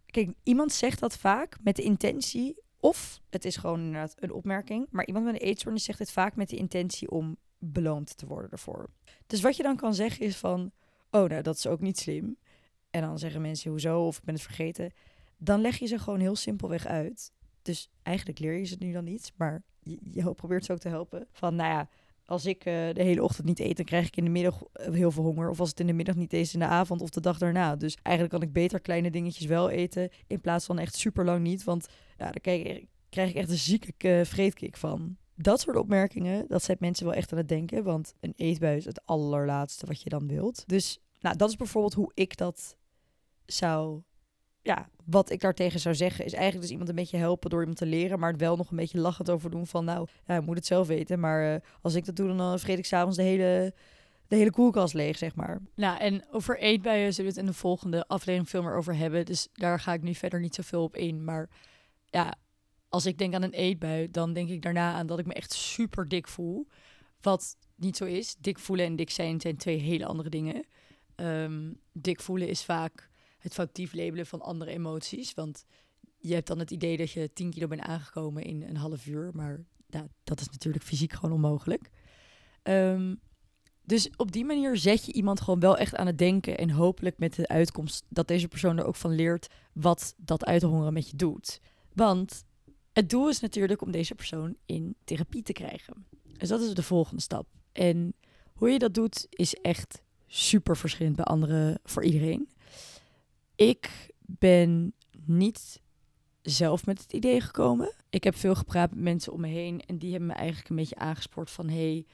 Kijk, 0.06 0.32
iemand 0.42 0.72
zegt 0.72 1.00
dat 1.00 1.16
vaak 1.16 1.56
met 1.62 1.76
de 1.76 1.82
intentie... 1.82 2.62
Of 2.80 3.20
het 3.30 3.44
is 3.44 3.56
gewoon 3.56 3.80
inderdaad 3.80 4.14
een 4.18 4.32
opmerking. 4.32 4.86
Maar 4.90 5.06
iemand 5.06 5.24
met 5.24 5.34
een 5.34 5.40
eetstoornis 5.40 5.84
zegt 5.84 5.98
het 5.98 6.10
vaak 6.10 6.36
met 6.36 6.48
de 6.48 6.56
intentie 6.56 7.10
om 7.10 7.36
beloond 7.58 8.16
te 8.16 8.26
worden 8.26 8.50
ervoor. 8.50 8.90
Dus 9.26 9.40
wat 9.40 9.56
je 9.56 9.62
dan 9.62 9.76
kan 9.76 9.94
zeggen 9.94 10.26
is 10.26 10.36
van... 10.36 10.72
Oh, 11.10 11.28
nou, 11.28 11.42
dat 11.42 11.56
is 11.56 11.66
ook 11.66 11.80
niet 11.80 11.98
slim. 11.98 12.36
En 12.90 13.00
dan 13.00 13.18
zeggen 13.18 13.40
mensen, 13.40 13.70
hoezo? 13.70 14.06
Of 14.06 14.16
ik 14.18 14.24
ben 14.24 14.34
het 14.34 14.42
vergeten. 14.42 14.92
Dan 15.38 15.60
leg 15.60 15.78
je 15.78 15.86
ze 15.86 15.98
gewoon 15.98 16.20
heel 16.20 16.36
simpelweg 16.36 16.86
uit. 16.86 17.32
Dus 17.62 17.90
eigenlijk 18.02 18.38
leer 18.38 18.58
je 18.58 18.64
ze 18.64 18.76
nu 18.78 18.92
dan 18.92 19.04
niet. 19.04 19.32
Maar 19.36 19.62
je, 19.84 20.34
probeert 20.34 20.64
ze 20.64 20.72
ook 20.72 20.78
te 20.78 20.88
helpen. 20.88 21.26
Van, 21.32 21.54
nou 21.54 21.70
ja, 21.70 21.88
als 22.26 22.46
ik 22.46 22.58
uh, 22.58 22.64
de 22.92 23.02
hele 23.02 23.22
ochtend 23.22 23.46
niet 23.46 23.60
eet, 23.60 23.76
dan 23.76 23.84
krijg 23.84 24.06
ik 24.06 24.16
in 24.16 24.24
de 24.24 24.30
middag 24.30 24.62
eh, 24.72 24.92
heel 24.92 25.10
veel 25.10 25.22
honger. 25.22 25.50
Of 25.50 25.60
als 25.60 25.68
het 25.68 25.80
in 25.80 25.86
de 25.86 25.92
middag 25.92 26.14
niet 26.14 26.32
is, 26.32 26.54
in 26.54 26.58
de 26.58 26.66
avond 26.66 27.00
of 27.00 27.10
de 27.10 27.20
dag 27.20 27.38
daarna. 27.38 27.76
Dus 27.76 27.96
eigenlijk 28.02 28.38
kan 28.38 28.48
ik 28.48 28.52
beter 28.52 28.80
kleine 28.80 29.10
dingetjes 29.10 29.46
wel 29.46 29.70
eten. 29.70 30.10
In 30.26 30.40
plaats 30.40 30.66
van 30.66 30.78
echt 30.78 30.94
super 30.94 31.24
lang 31.24 31.42
niet. 31.42 31.64
Want 31.64 31.86
ja, 32.18 32.24
daar 32.24 32.40
krijg 32.40 32.62
ik, 32.62 32.88
krijg 33.08 33.30
ik 33.30 33.36
echt 33.36 33.50
een 33.50 33.56
zieke 33.56 34.26
uh, 34.36 34.68
van. 34.70 35.16
Dat 35.36 35.60
soort 35.60 35.76
opmerkingen, 35.76 36.44
dat 36.48 36.62
zet 36.62 36.80
mensen 36.80 37.06
wel 37.06 37.14
echt 37.14 37.32
aan 37.32 37.38
het 37.38 37.48
denken. 37.48 37.84
Want 37.84 38.14
een 38.20 38.32
eetbui 38.36 38.76
is 38.76 38.84
het 38.84 39.06
allerlaatste 39.06 39.86
wat 39.86 40.02
je 40.02 40.08
dan 40.08 40.28
wilt. 40.28 40.64
Dus 40.66 40.98
nou, 41.20 41.36
dat 41.36 41.48
is 41.48 41.56
bijvoorbeeld 41.56 41.94
hoe 41.94 42.10
ik 42.14 42.36
dat 42.36 42.76
zou 43.46 44.02
ja, 44.64 44.88
wat 45.04 45.30
ik 45.30 45.40
daartegen 45.40 45.80
zou 45.80 45.94
zeggen 45.94 46.24
is 46.24 46.32
eigenlijk 46.32 46.62
dus 46.62 46.70
iemand 46.70 46.88
een 46.88 46.94
beetje 46.94 47.16
helpen 47.16 47.50
door 47.50 47.60
iemand 47.60 47.78
te 47.78 47.86
leren, 47.86 48.18
maar 48.18 48.30
het 48.30 48.40
wel 48.40 48.56
nog 48.56 48.70
een 48.70 48.76
beetje 48.76 48.98
lachend 48.98 49.30
over 49.30 49.50
doen 49.50 49.66
van 49.66 49.84
nou, 49.84 50.08
ja, 50.26 50.40
moet 50.40 50.56
het 50.56 50.66
zelf 50.66 50.86
weten. 50.86 51.20
Maar 51.20 51.52
uh, 51.52 51.56
als 51.82 51.94
ik 51.94 52.04
dat 52.04 52.16
doe, 52.16 52.36
dan 52.36 52.58
vreet 52.58 52.78
ik 52.78 52.84
s'avonds 52.84 53.16
de 53.16 53.22
hele, 53.22 53.74
de 54.26 54.36
hele 54.36 54.50
koelkast 54.50 54.94
leeg, 54.94 55.18
zeg 55.18 55.34
maar. 55.34 55.60
Nou, 55.74 55.98
en 55.98 56.24
over 56.30 56.58
eetbuien 56.58 57.14
zullen 57.14 57.30
we 57.30 57.36
het 57.36 57.46
in 57.46 57.52
de 57.52 57.58
volgende 57.58 58.06
aflevering 58.06 58.50
veel 58.50 58.62
meer 58.62 58.76
over 58.76 58.96
hebben. 58.96 59.24
Dus 59.24 59.48
daar 59.52 59.80
ga 59.80 59.92
ik 59.92 60.02
nu 60.02 60.14
verder 60.14 60.40
niet 60.40 60.54
zoveel 60.54 60.82
op 60.82 60.96
in. 60.96 61.24
Maar 61.24 61.48
ja, 62.06 62.34
als 62.88 63.06
ik 63.06 63.18
denk 63.18 63.34
aan 63.34 63.42
een 63.42 63.52
eetbui, 63.52 64.10
dan 64.10 64.32
denk 64.32 64.48
ik 64.48 64.62
daarna 64.62 64.92
aan 64.92 65.06
dat 65.06 65.18
ik 65.18 65.26
me 65.26 65.34
echt 65.34 65.52
super 65.52 66.08
dik 66.08 66.28
voel. 66.28 66.66
Wat 67.20 67.56
niet 67.76 67.96
zo 67.96 68.04
is. 68.04 68.36
Dik 68.38 68.58
voelen 68.58 68.86
en 68.86 68.96
dik 68.96 69.10
zijn 69.10 69.40
zijn 69.40 69.56
twee 69.56 69.78
hele 69.78 70.06
andere 70.06 70.28
dingen. 70.28 70.64
Um, 71.16 71.80
dik 71.92 72.20
voelen 72.20 72.48
is 72.48 72.64
vaak 72.64 73.12
het 73.44 73.54
foutief 73.54 73.94
labelen 73.94 74.26
van 74.26 74.40
andere 74.40 74.70
emoties. 74.70 75.34
Want 75.34 75.64
je 76.18 76.34
hebt 76.34 76.46
dan 76.46 76.58
het 76.58 76.70
idee 76.70 76.96
dat 76.96 77.10
je 77.10 77.32
10 77.32 77.50
kilo 77.50 77.66
bent 77.66 77.80
aangekomen 77.80 78.42
in 78.42 78.62
een 78.62 78.76
half 78.76 79.06
uur. 79.06 79.30
Maar 79.32 79.64
dat 80.24 80.40
is 80.40 80.48
natuurlijk 80.48 80.84
fysiek 80.84 81.12
gewoon 81.12 81.34
onmogelijk. 81.34 81.90
Um, 82.62 83.20
dus 83.82 84.10
op 84.16 84.32
die 84.32 84.44
manier 84.44 84.76
zet 84.76 85.06
je 85.06 85.12
iemand 85.12 85.40
gewoon 85.40 85.60
wel 85.60 85.76
echt 85.76 85.96
aan 85.96 86.06
het 86.06 86.18
denken. 86.18 86.58
En 86.58 86.70
hopelijk 86.70 87.18
met 87.18 87.34
de 87.34 87.48
uitkomst 87.48 88.04
dat 88.08 88.28
deze 88.28 88.48
persoon 88.48 88.78
er 88.78 88.84
ook 88.84 88.96
van 88.96 89.14
leert 89.14 89.46
wat 89.72 90.14
dat 90.16 90.44
uithongeren 90.44 90.92
met 90.92 91.10
je 91.10 91.16
doet. 91.16 91.60
Want 91.92 92.44
het 92.92 93.10
doel 93.10 93.28
is 93.28 93.40
natuurlijk 93.40 93.82
om 93.82 93.90
deze 93.90 94.14
persoon 94.14 94.56
in 94.66 94.96
therapie 95.04 95.42
te 95.42 95.52
krijgen. 95.52 96.06
Dus 96.38 96.48
dat 96.48 96.60
is 96.60 96.74
de 96.74 96.82
volgende 96.82 97.22
stap. 97.22 97.46
En 97.72 98.14
hoe 98.54 98.70
je 98.70 98.78
dat 98.78 98.94
doet 98.94 99.26
is 99.30 99.54
echt 99.54 100.02
super 100.26 100.76
verschillend 100.76 101.16
bij 101.16 101.24
anderen 101.24 101.78
voor 101.84 102.04
iedereen. 102.04 102.48
Ik 103.56 104.10
ben 104.20 104.94
niet 105.26 105.80
zelf 106.42 106.86
met 106.86 107.02
het 107.02 107.12
idee 107.12 107.40
gekomen. 107.40 107.94
Ik 108.10 108.24
heb 108.24 108.36
veel 108.36 108.54
gepraat 108.54 108.90
met 108.90 109.00
mensen 109.00 109.32
om 109.32 109.40
me 109.40 109.48
heen 109.48 109.80
en 109.86 109.98
die 109.98 110.10
hebben 110.10 110.28
me 110.28 110.34
eigenlijk 110.34 110.68
een 110.68 110.76
beetje 110.76 110.96
aangespoord 110.96 111.50
van 111.50 111.68
hey, 111.68 112.06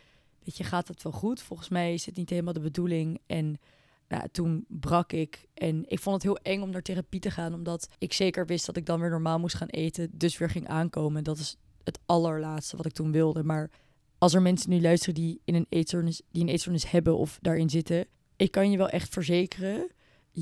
weet 0.45 0.57
je, 0.57 0.65
gaat 0.65 0.89
het 0.89 1.03
wel 1.03 1.13
goed? 1.13 1.43
Volgens 1.43 1.69
mij 1.69 1.95
is 1.95 2.07
het 2.07 2.17
niet 2.17 2.31
helemaal 2.31 2.53
de 2.53 2.61
bedoeling. 2.61 3.21
En 3.27 3.59
nou, 4.09 4.29
toen 4.33 4.65
brak 4.69 5.13
ik 5.13 5.47
en 5.55 5.85
ik 5.89 5.99
vond 5.99 6.15
het 6.15 6.25
heel 6.25 6.53
eng 6.53 6.63
om 6.63 6.71
naar 6.71 6.83
therapie 6.83 7.21
te 7.21 7.31
gaan, 7.31 7.55
omdat 7.55 7.89
ik 7.99 8.13
zeker 8.13 8.47
wist 8.47 8.67
dat 8.67 8.77
ik 8.77 8.87
dan 8.87 9.01
weer 9.01 9.11
normaal 9.11 9.39
moest 9.39 9.57
gaan 9.57 9.69
eten, 9.69 10.11
dus 10.13 10.39
weer 10.39 10.51
ging 10.51 10.69
aankomen. 10.69 11.25
Dat 11.25 11.39
is 11.39 11.57
het 11.85 11.99
allerlaatste 12.07 12.77
wat 12.77 12.87
ik 12.87 12.93
toen 12.93 13.13
wilde. 13.13 13.45
Maar 13.45 13.71
als 14.19 14.35
er 14.35 14.43
mensen 14.43 14.71
nu 14.71 14.81
luisteren 14.81 15.15
die 15.15 15.41
in 15.45 15.55
een 15.55 15.67
eetstoornis, 15.69 16.23
die 16.31 16.43
een 16.43 16.49
eetstoornis 16.49 16.91
hebben 16.91 17.17
of 17.17 17.39
daarin 17.41 17.71
zitten, 17.71 18.07
ik 18.37 18.51
kan 18.51 18.71
je 18.71 18.77
wel 18.77 18.89
echt 18.89 19.09
verzekeren 19.09 19.91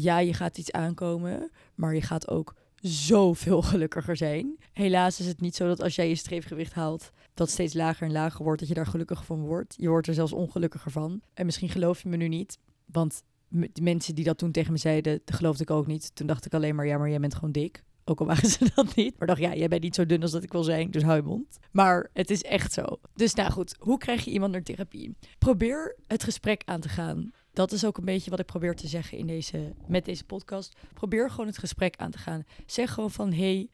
ja, 0.02 0.18
je 0.18 0.34
gaat 0.34 0.58
iets 0.58 0.72
aankomen, 0.72 1.50
maar 1.74 1.94
je 1.94 2.02
gaat 2.02 2.28
ook 2.28 2.54
zoveel 2.80 3.62
gelukkiger 3.72 4.16
zijn. 4.16 4.56
Helaas 4.72 5.20
is 5.20 5.26
het 5.26 5.40
niet 5.40 5.56
zo 5.56 5.66
dat 5.66 5.82
als 5.82 5.94
jij 5.94 6.08
je 6.08 6.14
streefgewicht 6.14 6.72
haalt, 6.72 7.10
dat 7.34 7.50
steeds 7.50 7.74
lager 7.74 8.06
en 8.06 8.12
lager 8.12 8.44
wordt, 8.44 8.60
dat 8.60 8.68
je 8.68 8.74
daar 8.74 8.86
gelukkiger 8.86 9.24
van 9.24 9.40
wordt. 9.40 9.74
Je 9.78 9.88
wordt 9.88 10.06
er 10.06 10.14
zelfs 10.14 10.32
ongelukkiger 10.32 10.90
van. 10.90 11.20
En 11.34 11.46
misschien 11.46 11.68
geloof 11.68 12.02
je 12.02 12.08
me 12.08 12.16
nu 12.16 12.28
niet, 12.28 12.58
want 12.86 13.22
de 13.48 13.82
mensen 13.82 14.14
die 14.14 14.24
dat 14.24 14.38
toen 14.38 14.52
tegen 14.52 14.72
me 14.72 14.78
zeiden, 14.78 15.20
dat 15.24 15.36
geloofde 15.36 15.62
ik 15.62 15.70
ook 15.70 15.86
niet. 15.86 16.14
Toen 16.14 16.26
dacht 16.26 16.46
ik 16.46 16.54
alleen 16.54 16.74
maar, 16.74 16.86
ja, 16.86 16.98
maar 16.98 17.10
jij 17.10 17.20
bent 17.20 17.34
gewoon 17.34 17.52
dik. 17.52 17.82
Ook 18.04 18.20
al 18.20 18.26
waren 18.26 18.50
ze 18.50 18.70
dat 18.74 18.94
niet. 18.94 19.18
Maar 19.18 19.28
dacht, 19.28 19.40
ja, 19.40 19.54
jij 19.54 19.68
bent 19.68 19.82
niet 19.82 19.94
zo 19.94 20.06
dun 20.06 20.22
als 20.22 20.30
dat 20.30 20.42
ik 20.42 20.52
wil 20.52 20.62
zijn, 20.62 20.90
dus 20.90 21.02
hou 21.02 21.16
je 21.16 21.22
mond. 21.22 21.58
Maar 21.70 22.10
het 22.12 22.30
is 22.30 22.42
echt 22.42 22.72
zo. 22.72 22.84
Dus 23.14 23.34
nou 23.34 23.50
goed, 23.50 23.76
hoe 23.78 23.98
krijg 23.98 24.24
je 24.24 24.30
iemand 24.30 24.52
naar 24.52 24.62
therapie? 24.62 25.16
Probeer 25.38 25.96
het 26.06 26.22
gesprek 26.22 26.62
aan 26.64 26.80
te 26.80 26.88
gaan 26.88 27.32
dat 27.58 27.72
is 27.72 27.84
ook 27.84 27.98
een 27.98 28.04
beetje 28.04 28.30
wat 28.30 28.38
ik 28.38 28.46
probeer 28.46 28.74
te 28.74 28.86
zeggen 28.86 29.18
in 29.18 29.26
deze, 29.26 29.74
met 29.86 30.04
deze 30.04 30.24
podcast. 30.24 30.76
Probeer 30.94 31.30
gewoon 31.30 31.46
het 31.46 31.58
gesprek 31.58 31.96
aan 31.96 32.10
te 32.10 32.18
gaan. 32.18 32.44
Zeg 32.66 32.92
gewoon 32.92 33.10
van, 33.10 33.32
hey, 33.32 33.68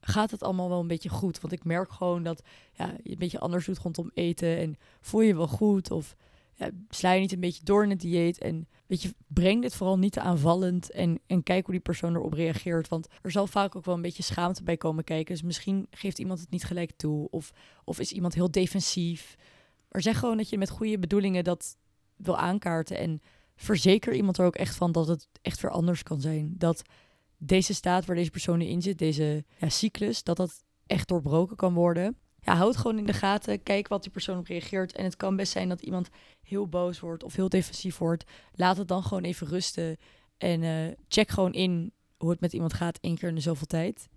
gaat 0.00 0.30
het 0.30 0.42
allemaal 0.42 0.68
wel 0.68 0.80
een 0.80 0.86
beetje 0.86 1.08
goed? 1.08 1.40
Want 1.40 1.52
ik 1.52 1.64
merk 1.64 1.92
gewoon 1.92 2.22
dat 2.22 2.42
ja, 2.72 2.94
je 3.02 3.10
een 3.10 3.18
beetje 3.18 3.38
anders 3.38 3.66
doet 3.66 3.78
rondom 3.78 4.10
eten. 4.14 4.56
En 4.58 4.76
voel 5.00 5.20
je 5.20 5.36
wel 5.36 5.48
goed? 5.48 5.90
Of 5.90 6.16
ja, 6.54 6.70
sla 6.88 7.12
je 7.12 7.20
niet 7.20 7.32
een 7.32 7.40
beetje 7.40 7.64
door 7.64 7.82
in 7.82 7.90
het 7.90 8.00
dieet. 8.00 8.38
En 8.38 8.68
weet 8.86 9.02
je, 9.02 9.14
breng 9.26 9.62
dit 9.62 9.74
vooral 9.74 9.98
niet 9.98 10.12
te 10.12 10.20
aanvallend. 10.20 10.90
En, 10.90 11.20
en 11.26 11.42
kijk 11.42 11.64
hoe 11.64 11.74
die 11.74 11.82
persoon 11.82 12.14
erop 12.14 12.32
reageert. 12.32 12.88
Want 12.88 13.08
er 13.22 13.30
zal 13.30 13.46
vaak 13.46 13.76
ook 13.76 13.84
wel 13.84 13.94
een 13.94 14.02
beetje 14.02 14.22
schaamte 14.22 14.62
bij 14.62 14.76
komen 14.76 15.04
kijken. 15.04 15.34
Dus 15.34 15.42
misschien 15.42 15.86
geeft 15.90 16.18
iemand 16.18 16.40
het 16.40 16.50
niet 16.50 16.64
gelijk 16.64 16.92
toe. 16.96 17.28
Of, 17.30 17.52
of 17.84 17.98
is 17.98 18.12
iemand 18.12 18.34
heel 18.34 18.50
defensief. 18.50 19.36
Maar 19.90 20.02
zeg 20.02 20.18
gewoon 20.18 20.36
dat 20.36 20.48
je 20.48 20.58
met 20.58 20.70
goede 20.70 20.98
bedoelingen 20.98 21.44
dat 21.44 21.76
wil 22.16 22.36
aankaarten. 22.36 22.98
En 22.98 23.22
verzeker 23.56 24.14
iemand 24.14 24.38
er 24.38 24.46
ook 24.46 24.56
echt 24.56 24.76
van 24.76 24.92
dat 24.92 25.08
het 25.08 25.28
echt 25.42 25.60
weer 25.60 25.70
anders 25.70 26.02
kan 26.02 26.20
zijn. 26.20 26.54
Dat 26.58 26.82
deze 27.36 27.74
staat 27.74 28.04
waar 28.04 28.16
deze 28.16 28.30
persoon 28.30 28.60
in 28.60 28.82
zit, 28.82 28.98
deze 28.98 29.44
ja, 29.58 29.68
cyclus, 29.68 30.22
dat 30.22 30.36
dat 30.36 30.62
echt 30.86 31.08
doorbroken 31.08 31.56
kan 31.56 31.74
worden. 31.74 32.16
Ja, 32.40 32.56
houd 32.56 32.76
gewoon 32.76 32.98
in 32.98 33.06
de 33.06 33.12
gaten. 33.12 33.62
Kijk 33.62 33.88
wat 33.88 34.02
die 34.02 34.12
persoon 34.12 34.38
op 34.38 34.46
reageert. 34.46 34.92
En 34.92 35.04
het 35.04 35.16
kan 35.16 35.36
best 35.36 35.52
zijn 35.52 35.68
dat 35.68 35.80
iemand 35.80 36.08
heel 36.42 36.68
boos 36.68 37.00
wordt 37.00 37.24
of 37.24 37.34
heel 37.34 37.48
defensief 37.48 37.98
wordt. 37.98 38.24
Laat 38.52 38.76
het 38.76 38.88
dan 38.88 39.02
gewoon 39.02 39.22
even 39.22 39.46
rusten. 39.46 39.96
En 40.38 40.62
uh, 40.62 40.92
check 41.08 41.28
gewoon 41.28 41.52
in 41.52 41.92
hoe 42.16 42.30
het 42.30 42.40
met 42.40 42.52
iemand 42.52 42.72
gaat 42.72 42.98
één 43.00 43.16
keer 43.16 43.28
in 43.28 43.34
de 43.34 43.40
zoveel 43.40 43.66
tijd. 43.66 44.08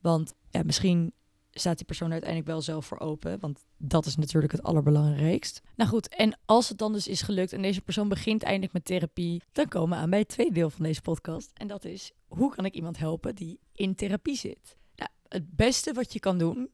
Want 0.00 0.34
ja, 0.50 0.62
misschien 0.62 1.12
staat 1.60 1.76
die 1.76 1.86
persoon 1.86 2.12
uiteindelijk 2.12 2.50
wel 2.50 2.60
zelf 2.60 2.86
voor 2.86 2.98
open. 2.98 3.40
Want 3.40 3.66
dat 3.78 4.06
is 4.06 4.16
natuurlijk 4.16 4.52
het 4.52 4.62
allerbelangrijkst. 4.62 5.62
Nou 5.76 5.90
goed, 5.90 6.08
en 6.08 6.38
als 6.44 6.68
het 6.68 6.78
dan 6.78 6.92
dus 6.92 7.08
is 7.08 7.22
gelukt 7.22 7.52
en 7.52 7.62
deze 7.62 7.80
persoon 7.80 8.08
begint 8.08 8.42
eindelijk 8.42 8.72
met 8.72 8.84
therapie, 8.84 9.42
dan 9.52 9.68
komen 9.68 9.96
we 9.96 10.02
aan 10.02 10.10
bij 10.10 10.18
het 10.18 10.28
tweede 10.28 10.52
deel 10.52 10.70
van 10.70 10.84
deze 10.84 11.00
podcast. 11.00 11.50
En 11.54 11.66
dat 11.66 11.84
is, 11.84 12.12
hoe 12.26 12.54
kan 12.54 12.64
ik 12.64 12.74
iemand 12.74 12.98
helpen 12.98 13.34
die 13.34 13.60
in 13.72 13.94
therapie 13.94 14.36
zit? 14.36 14.76
Nou, 14.96 15.10
het 15.28 15.56
beste 15.56 15.92
wat 15.92 16.12
je 16.12 16.20
kan 16.20 16.38
doen, 16.38 16.70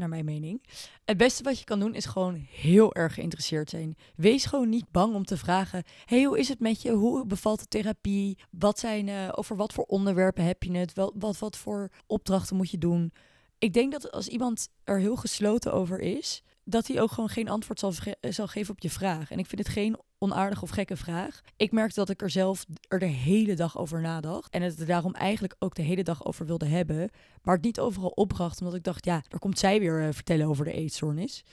naar 0.00 0.08
mijn 0.08 0.24
mening, 0.24 0.64
het 1.04 1.16
beste 1.16 1.42
wat 1.42 1.58
je 1.58 1.64
kan 1.64 1.80
doen 1.80 1.94
is 1.94 2.04
gewoon 2.04 2.34
heel 2.50 2.94
erg 2.94 3.14
geïnteresseerd 3.14 3.70
zijn. 3.70 3.96
Wees 4.16 4.44
gewoon 4.44 4.68
niet 4.68 4.90
bang 4.90 5.14
om 5.14 5.24
te 5.24 5.36
vragen, 5.36 5.84
hey, 6.04 6.24
hoe 6.24 6.38
is 6.38 6.48
het 6.48 6.60
met 6.60 6.82
je? 6.82 6.90
Hoe 6.90 7.26
bevalt 7.26 7.60
de 7.60 7.66
therapie? 7.66 8.38
Wat 8.50 8.78
zijn, 8.78 9.06
uh, 9.06 9.28
over 9.32 9.56
wat 9.56 9.72
voor 9.72 9.84
onderwerpen 9.84 10.44
heb 10.44 10.62
je 10.62 10.76
het? 10.76 10.94
Wat, 10.94 11.38
wat 11.38 11.56
voor 11.56 11.90
opdrachten 12.06 12.56
moet 12.56 12.70
je 12.70 12.78
doen? 12.78 13.12
Ik 13.60 13.72
denk 13.72 13.92
dat 13.92 14.12
als 14.12 14.28
iemand 14.28 14.68
er 14.84 14.98
heel 14.98 15.16
gesloten 15.16 15.72
over 15.72 16.00
is, 16.00 16.42
dat 16.64 16.86
hij 16.86 17.00
ook 17.00 17.10
gewoon 17.10 17.28
geen 17.28 17.48
antwoord 17.48 17.78
zal, 17.78 17.92
zal 18.20 18.46
geven 18.46 18.74
op 18.74 18.80
je 18.80 18.90
vraag. 18.90 19.30
En 19.30 19.38
ik 19.38 19.46
vind 19.46 19.66
het 19.66 19.72
geen 19.72 19.96
onaardige 20.18 20.62
of 20.62 20.70
gekke 20.70 20.96
vraag. 20.96 21.40
Ik 21.56 21.72
merkte 21.72 22.00
dat 22.00 22.08
ik 22.08 22.22
er 22.22 22.30
zelf 22.30 22.66
er 22.88 22.98
de 22.98 23.06
hele 23.06 23.54
dag 23.54 23.78
over 23.78 24.00
nadacht. 24.00 24.52
En 24.52 24.62
het 24.62 24.80
er 24.80 24.86
daarom 24.86 25.14
eigenlijk 25.14 25.54
ook 25.58 25.74
de 25.74 25.82
hele 25.82 26.02
dag 26.02 26.24
over 26.24 26.46
wilde 26.46 26.66
hebben. 26.66 27.10
Maar 27.42 27.54
het 27.54 27.64
niet 27.64 27.80
overal 27.80 28.08
opbracht, 28.08 28.60
omdat 28.60 28.74
ik 28.74 28.84
dacht, 28.84 29.04
ja, 29.04 29.22
daar 29.28 29.40
komt 29.40 29.58
zij 29.58 29.80
weer 29.80 30.02
uh, 30.02 30.08
vertellen 30.12 30.46
over 30.46 30.64
de 30.64 30.72
eetstoornis. 30.72 31.44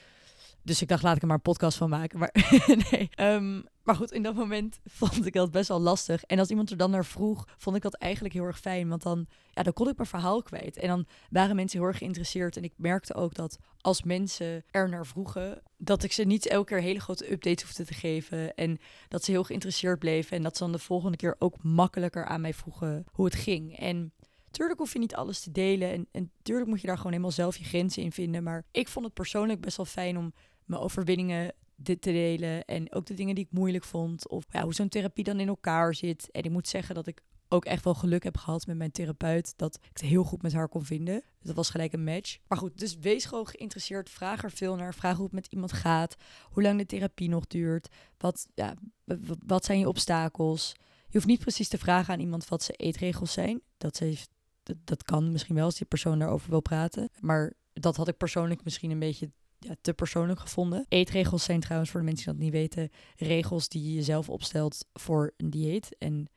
Dus 0.68 0.82
ik 0.82 0.88
dacht, 0.88 1.04
laat 1.04 1.16
ik 1.16 1.22
er 1.22 1.28
maar 1.28 1.36
een 1.36 1.42
podcast 1.42 1.78
van 1.78 1.90
maken. 1.90 2.20
Maar 2.20 2.32
nee. 2.92 3.10
Um, 3.20 3.66
maar 3.84 3.96
goed, 3.96 4.12
in 4.12 4.24
dat 4.24 4.36
moment 4.36 4.80
vond 5.00 5.26
ik 5.26 5.34
dat 5.34 5.52
best 5.52 5.68
wel 5.68 5.80
lastig. 5.80 6.24
En 6.24 6.40
als 6.40 6.50
iemand 6.50 6.72
er 6.72 6.78
dan 6.78 6.92
naar 6.92 7.06
vroeg, 7.06 7.48
vond 7.58 7.76
ik 7.76 7.82
dat 7.82 7.94
eigenlijk 7.94 8.34
heel 8.34 8.44
erg 8.44 8.60
fijn. 8.60 8.90
Want 8.90 9.04
dan, 9.04 9.28
ja, 9.54 9.64
dan 9.64 9.74
kon 9.74 9.90
ik 9.90 9.98
mijn 9.98 10.10
verhaal 10.10 10.42
kwijt. 10.42 10.78
En 10.78 10.88
dan 10.88 11.06
waren 11.30 11.56
mensen 11.56 11.80
heel 11.80 11.88
erg 11.88 11.98
geïnteresseerd. 11.98 12.58
En 12.58 12.64
ik 12.64 12.74
merkte 12.76 13.14
ook 13.14 13.34
dat 13.34 13.58
als 13.82 14.04
mensen 14.04 14.64
er 14.72 14.90
naar 14.90 15.06
vroegen, 15.06 15.62
dat 15.78 16.04
ik 16.04 16.12
ze 16.12 16.24
niet 16.24 16.48
elke 16.48 16.74
keer 16.74 16.82
hele 16.82 17.00
grote 17.00 17.32
updates 17.32 17.64
hoefde 17.64 17.86
te 17.86 17.94
geven. 17.94 18.56
En 18.56 18.80
dat 19.08 19.24
ze 19.24 19.32
heel 19.32 19.44
geïnteresseerd 19.44 20.00
bleven. 20.00 20.38
En 20.38 20.44
dat 20.44 20.58
ze 20.58 20.64
dan 20.64 20.72
de 20.72 20.80
volgende 20.80 21.18
keer 21.18 21.36
ook 21.40 21.64
makkelijker 21.64 22.26
aan 22.26 22.42
mij 22.42 22.54
vroegen 22.54 23.06
hoe 23.12 23.26
het 23.26 23.36
ging. 23.36 23.78
En 23.78 24.12
Tuurlijk 24.52 24.80
hoef 24.80 24.94
je 24.94 25.00
niet 25.00 25.16
alles 25.16 25.40
te 25.40 25.52
delen 25.52 25.92
en, 25.92 26.08
en 26.12 26.32
tuurlijk 26.42 26.70
moet 26.70 26.82
je 26.82 26.88
daar 26.88 26.98
gewoon 26.98 27.12
helemaal 27.12 27.32
zelf 27.32 27.58
je 27.58 27.64
grenzen 27.64 28.04
in 28.04 28.12
vinden. 28.12 28.44
Maar 28.44 28.66
ik 28.72 28.88
vond 28.88 29.06
het 29.06 29.14
persoonlijk 29.14 29.62
best 29.62 29.78
wel 29.78 29.86
fijn 29.86 30.18
om 30.18 30.34
mijn 30.68 30.82
overwinningen 30.82 31.54
te 31.84 31.98
delen. 32.00 32.66
En 32.66 32.94
ook 32.94 33.06
de 33.06 33.14
dingen 33.14 33.36
die 33.36 33.44
ik 33.44 33.52
moeilijk 33.52 33.84
vond. 33.84 34.28
Of 34.28 34.46
ja, 34.50 34.64
hoe 34.64 34.74
zo'n 34.74 34.90
therapie 34.90 35.24
dan 35.24 35.40
in 35.40 35.48
elkaar 35.48 35.96
zit. 35.96 36.32
En 36.32 36.44
ik 36.44 36.52
moet 36.52 36.68
zeggen 36.68 36.96
dat 36.96 37.08
ik 37.08 37.22
ook 37.50 37.66
echt 37.66 37.84
wel 37.84 37.94
geluk 37.94 38.24
heb 38.24 38.38
gehad 38.38 38.66
met 38.66 38.78
mijn 38.78 38.92
therapeut. 38.92 39.54
Dat 39.56 39.76
ik 39.76 39.90
het 39.90 40.02
heel 40.02 40.24
goed 40.24 40.42
met 40.42 40.54
haar 40.54 40.70
kon 40.70 40.86
vinden. 40.86 41.24
Dat 41.42 41.56
was 41.56 41.70
gelijk 41.70 41.94
een 41.94 42.04
match. 42.04 42.38
Maar 42.48 42.58
goed, 42.58 42.78
dus 42.78 42.98
wees 42.98 43.26
gewoon 43.26 43.48
geïnteresseerd. 43.48 44.10
Vraag 44.10 44.44
er 44.44 44.52
veel 44.52 44.76
naar. 44.76 44.94
Vraag 44.94 45.16
hoe 45.16 45.26
het 45.26 45.34
met 45.34 45.48
iemand 45.48 45.74
gaat. 45.74 46.16
Hoe 46.44 46.64
lang 46.64 46.78
de 46.78 46.86
therapie 46.86 47.30
nog 47.30 47.48
duurt. 47.48 47.88
Wat, 48.18 48.48
ja, 48.54 48.74
wat 49.46 49.66
zijn 49.66 49.80
je 49.80 49.88
obstakels? 49.88 50.74
Je 51.08 51.14
hoeft 51.14 51.26
niet 51.26 51.40
precies 51.40 51.68
te 51.68 51.78
vragen 51.78 52.14
aan 52.14 52.20
iemand 52.20 52.48
wat 52.48 52.64
zijn 52.64 52.78
eetregels 52.78 53.34
zijn. 53.34 53.62
Dat, 53.78 54.00
heeft, 54.00 54.30
dat, 54.64 54.78
dat 54.84 55.04
kan 55.04 55.32
misschien 55.32 55.56
wel 55.56 55.66
als 55.66 55.78
die 55.78 55.88
persoon 55.88 56.20
daarover 56.20 56.50
wil 56.50 56.62
praten. 56.62 57.10
Maar 57.20 57.54
dat 57.74 57.96
had 57.96 58.08
ik 58.08 58.18
persoonlijk 58.18 58.64
misschien 58.64 58.92
een 58.92 59.00
beetje 59.00 59.32
te 59.82 59.94
persoonlijk 59.94 60.40
gevonden. 60.40 60.86
Eetregels 60.90 61.44
zijn 61.44 61.60
trouwens, 61.60 61.92
voor 61.92 62.00
de 62.00 62.06
mensen 62.06 62.26
die 62.26 62.34
dat 62.34 62.44
niet 62.44 62.54
weten, 62.54 62.90
regels 63.16 63.70
die 63.70 63.94
je 63.94 64.04
zelf 64.04 64.30
opstelt 64.30 64.86
voor 64.94 65.34
een 65.38 65.50
dieet. 65.50 65.96
En 65.98 66.28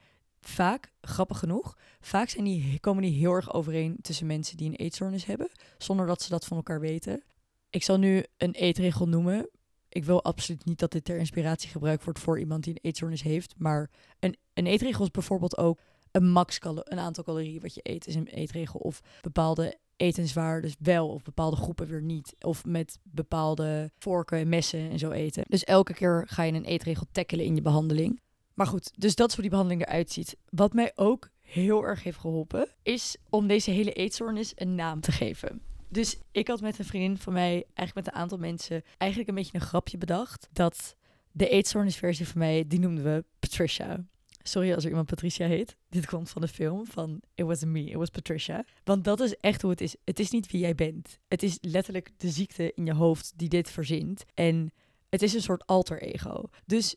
vaak, 0.41 0.93
grappig 1.00 1.39
genoeg, 1.39 1.79
vaak 2.00 2.29
zijn 2.29 2.45
die, 2.45 2.81
komen 2.81 3.03
die 3.03 3.19
heel 3.19 3.33
erg 3.33 3.53
overeen 3.55 3.97
tussen 4.03 4.27
mensen 4.27 4.57
die 4.57 4.69
een 4.69 4.77
eetstoornis 4.77 5.25
hebben, 5.25 5.50
zonder 5.79 6.07
dat 6.07 6.23
ze 6.23 6.29
dat 6.29 6.45
van 6.45 6.57
elkaar 6.57 6.81
weten. 6.81 7.23
Ik 7.71 7.83
zal 7.83 7.99
nu 7.99 8.25
een 8.37 8.53
eetregel 8.53 9.09
noemen. 9.09 9.50
Ik 9.89 10.05
wil 10.05 10.25
absoluut 10.25 10.65
niet 10.65 10.79
dat 10.79 10.93
dit 10.93 11.05
ter 11.05 11.19
inspiratie 11.19 11.71
gebruikt 11.71 12.05
wordt 12.05 12.19
voor 12.19 12.39
iemand 12.39 12.65
die 12.65 12.75
een 12.75 12.81
eetstoornis 12.83 13.23
heeft. 13.23 13.55
Maar 13.59 13.91
een, 14.21 14.37
een 14.55 14.67
eetregel 14.67 15.05
is 15.05 15.11
bijvoorbeeld 15.11 15.57
ook 15.57 15.81
een 16.11 16.31
max 16.31 16.59
een 16.61 16.99
aantal 16.99 17.25
calorieën 17.25 17.61
wat 17.61 17.75
je 17.75 17.81
eet 17.83 18.07
is 18.07 18.15
een 18.15 18.27
eetregel. 18.27 18.81
Of 18.81 19.00
bepaalde 19.21 19.79
etenswaar 20.00 20.61
dus 20.61 20.76
wel 20.78 21.09
of 21.09 21.23
bepaalde 21.23 21.57
groepen 21.57 21.87
weer 21.87 22.02
niet. 22.02 22.35
Of 22.40 22.64
met 22.64 22.99
bepaalde 23.02 23.90
vorken 23.99 24.38
en 24.38 24.49
messen 24.49 24.90
en 24.90 24.99
zo 24.99 25.11
eten. 25.11 25.45
Dus 25.49 25.64
elke 25.64 25.95
keer 25.95 26.25
ga 26.28 26.42
je 26.42 26.52
een 26.52 26.64
eetregel 26.64 27.07
tackelen 27.12 27.45
in 27.45 27.54
je 27.54 27.62
behandeling. 27.62 28.21
Maar 28.54 28.66
goed, 28.66 28.92
dus 28.97 29.14
dat 29.14 29.28
is 29.28 29.35
hoe 29.35 29.42
die 29.42 29.50
behandeling 29.50 29.87
eruit 29.87 30.11
ziet. 30.11 30.37
Wat 30.49 30.73
mij 30.73 30.92
ook 30.95 31.28
heel 31.40 31.85
erg 31.85 32.02
heeft 32.02 32.19
geholpen, 32.19 32.69
is 32.83 33.16
om 33.28 33.47
deze 33.47 33.71
hele 33.71 33.92
eetstoornis 33.92 34.52
een 34.54 34.75
naam 34.75 35.00
te 35.00 35.12
geven. 35.12 35.62
Dus 35.88 36.19
ik 36.33 36.49
had 36.49 36.61
met 36.61 36.78
een 36.78 36.85
vriendin 36.85 37.19
van 37.19 37.33
mij, 37.33 37.64
eigenlijk 37.75 37.95
met 37.95 38.07
een 38.07 38.21
aantal 38.21 38.38
mensen, 38.38 38.83
eigenlijk 38.99 39.30
een 39.30 39.37
beetje 39.37 39.54
een 39.54 39.66
grapje 39.66 39.99
bedacht. 39.99 40.49
Dat 40.52 40.97
de 41.33 41.49
eetstoornisversie 41.49 42.28
van 42.28 42.38
mij, 42.38 42.64
die 42.66 42.78
noemden 42.78 43.04
we 43.04 43.25
Patricia. 43.38 44.04
Sorry 44.42 44.75
als 44.75 44.82
er 44.82 44.88
iemand 44.88 45.06
Patricia 45.06 45.47
heet. 45.47 45.76
Dit 45.88 46.06
komt 46.06 46.30
van 46.30 46.40
de 46.40 46.49
film 46.49 46.87
van 46.87 47.20
It 47.35 47.44
Was 47.44 47.64
Me, 47.64 47.85
It 47.85 47.94
Was 47.94 48.11
Patricia. 48.11 48.64
Want 48.85 49.04
dat 49.04 49.20
is 49.20 49.37
echt 49.37 49.62
hoe 49.62 49.70
het 49.70 49.80
is. 49.80 49.97
Het 50.04 50.18
is 50.18 50.30
niet 50.30 50.50
wie 50.50 50.61
jij 50.61 50.75
bent. 50.75 51.18
Het 51.28 51.42
is 51.42 51.59
letterlijk 51.61 52.11
de 52.16 52.30
ziekte 52.30 52.73
in 52.75 52.87
je 52.87 52.94
hoofd 52.94 53.32
die 53.37 53.49
dit 53.49 53.70
verzint. 53.70 54.25
En 54.35 54.73
het 55.09 55.23
is 55.23 55.35
een 55.35 55.42
soort 55.42 55.66
alter 55.66 56.02
ego. 56.02 56.44
Dus 56.66 56.97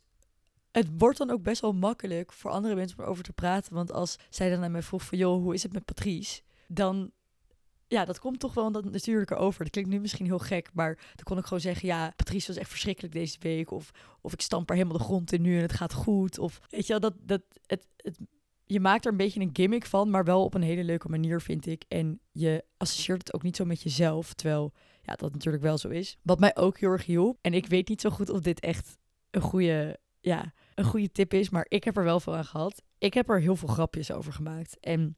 het 0.71 0.87
wordt 0.97 1.17
dan 1.17 1.29
ook 1.29 1.43
best 1.43 1.61
wel 1.61 1.73
makkelijk 1.73 2.33
voor 2.33 2.51
andere 2.51 2.75
mensen 2.75 2.97
om 2.97 3.03
erover 3.03 3.23
te 3.23 3.33
praten. 3.33 3.73
Want 3.73 3.91
als 3.91 4.15
zij 4.29 4.49
dan 4.49 4.59
naar 4.59 4.71
mij 4.71 4.81
vroeg 4.81 5.03
van... 5.03 5.17
joh, 5.17 5.41
hoe 5.41 5.53
is 5.53 5.63
het 5.63 5.73
met 5.73 5.85
Patrice? 5.85 6.41
Dan 6.67 7.11
ja, 7.93 8.05
dat 8.05 8.19
komt 8.19 8.39
toch 8.39 8.53
wel 8.53 8.71
dat 8.71 8.91
natuurlijke 8.91 9.35
over. 9.35 9.63
Dat 9.63 9.71
klinkt 9.71 9.89
nu 9.89 9.99
misschien 9.99 10.25
heel 10.25 10.39
gek, 10.39 10.69
maar 10.73 10.95
dan 10.95 11.23
kon 11.23 11.37
ik 11.37 11.43
gewoon 11.43 11.59
zeggen: 11.59 11.87
ja, 11.87 12.13
Patrice 12.15 12.47
was 12.47 12.57
echt 12.57 12.69
verschrikkelijk 12.69 13.13
deze 13.13 13.37
week. 13.39 13.71
Of, 13.71 13.91
of 14.21 14.33
ik 14.33 14.41
stamp 14.41 14.69
er 14.69 14.75
helemaal 14.75 14.97
de 14.97 15.03
grond 15.03 15.31
in 15.31 15.41
nu 15.41 15.55
en 15.55 15.61
het 15.61 15.73
gaat 15.73 15.93
goed. 15.93 16.39
Of 16.39 16.61
weet 16.69 16.87
je 16.87 16.91
wel, 16.91 16.99
dat, 16.99 17.13
dat, 17.21 17.41
het, 17.65 17.87
het, 17.97 18.19
je 18.65 18.79
maakt 18.79 19.05
er 19.05 19.11
een 19.11 19.17
beetje 19.17 19.39
een 19.39 19.49
gimmick 19.53 19.85
van, 19.85 20.09
maar 20.09 20.23
wel 20.23 20.43
op 20.43 20.53
een 20.53 20.61
hele 20.61 20.83
leuke 20.83 21.09
manier, 21.09 21.41
vind 21.41 21.65
ik. 21.65 21.83
En 21.87 22.19
je 22.31 22.63
associeert 22.77 23.19
het 23.19 23.33
ook 23.33 23.43
niet 23.43 23.55
zo 23.55 23.65
met 23.65 23.81
jezelf, 23.81 24.33
terwijl 24.33 24.73
ja, 25.01 25.13
dat 25.13 25.33
natuurlijk 25.33 25.63
wel 25.63 25.77
zo 25.77 25.89
is. 25.89 26.17
Wat 26.21 26.39
mij 26.39 26.55
ook 26.55 26.79
heel 26.79 26.89
erg 26.89 27.05
hielp, 27.05 27.37
en 27.41 27.53
ik 27.53 27.65
weet 27.65 27.89
niet 27.89 28.01
zo 28.01 28.09
goed 28.09 28.29
of 28.29 28.39
dit 28.39 28.59
echt 28.59 28.97
een 29.31 29.41
goede, 29.41 29.99
ja, 30.19 30.53
een 30.75 30.85
goede 30.85 31.11
tip 31.11 31.33
is, 31.33 31.49
maar 31.49 31.65
ik 31.67 31.83
heb 31.83 31.97
er 31.97 32.03
wel 32.03 32.19
veel 32.19 32.35
aan 32.35 32.45
gehad. 32.45 32.81
Ik 32.97 33.13
heb 33.13 33.29
er 33.29 33.39
heel 33.39 33.55
veel 33.55 33.67
grapjes 33.67 34.11
over 34.11 34.33
gemaakt. 34.33 34.79
En 34.79 35.17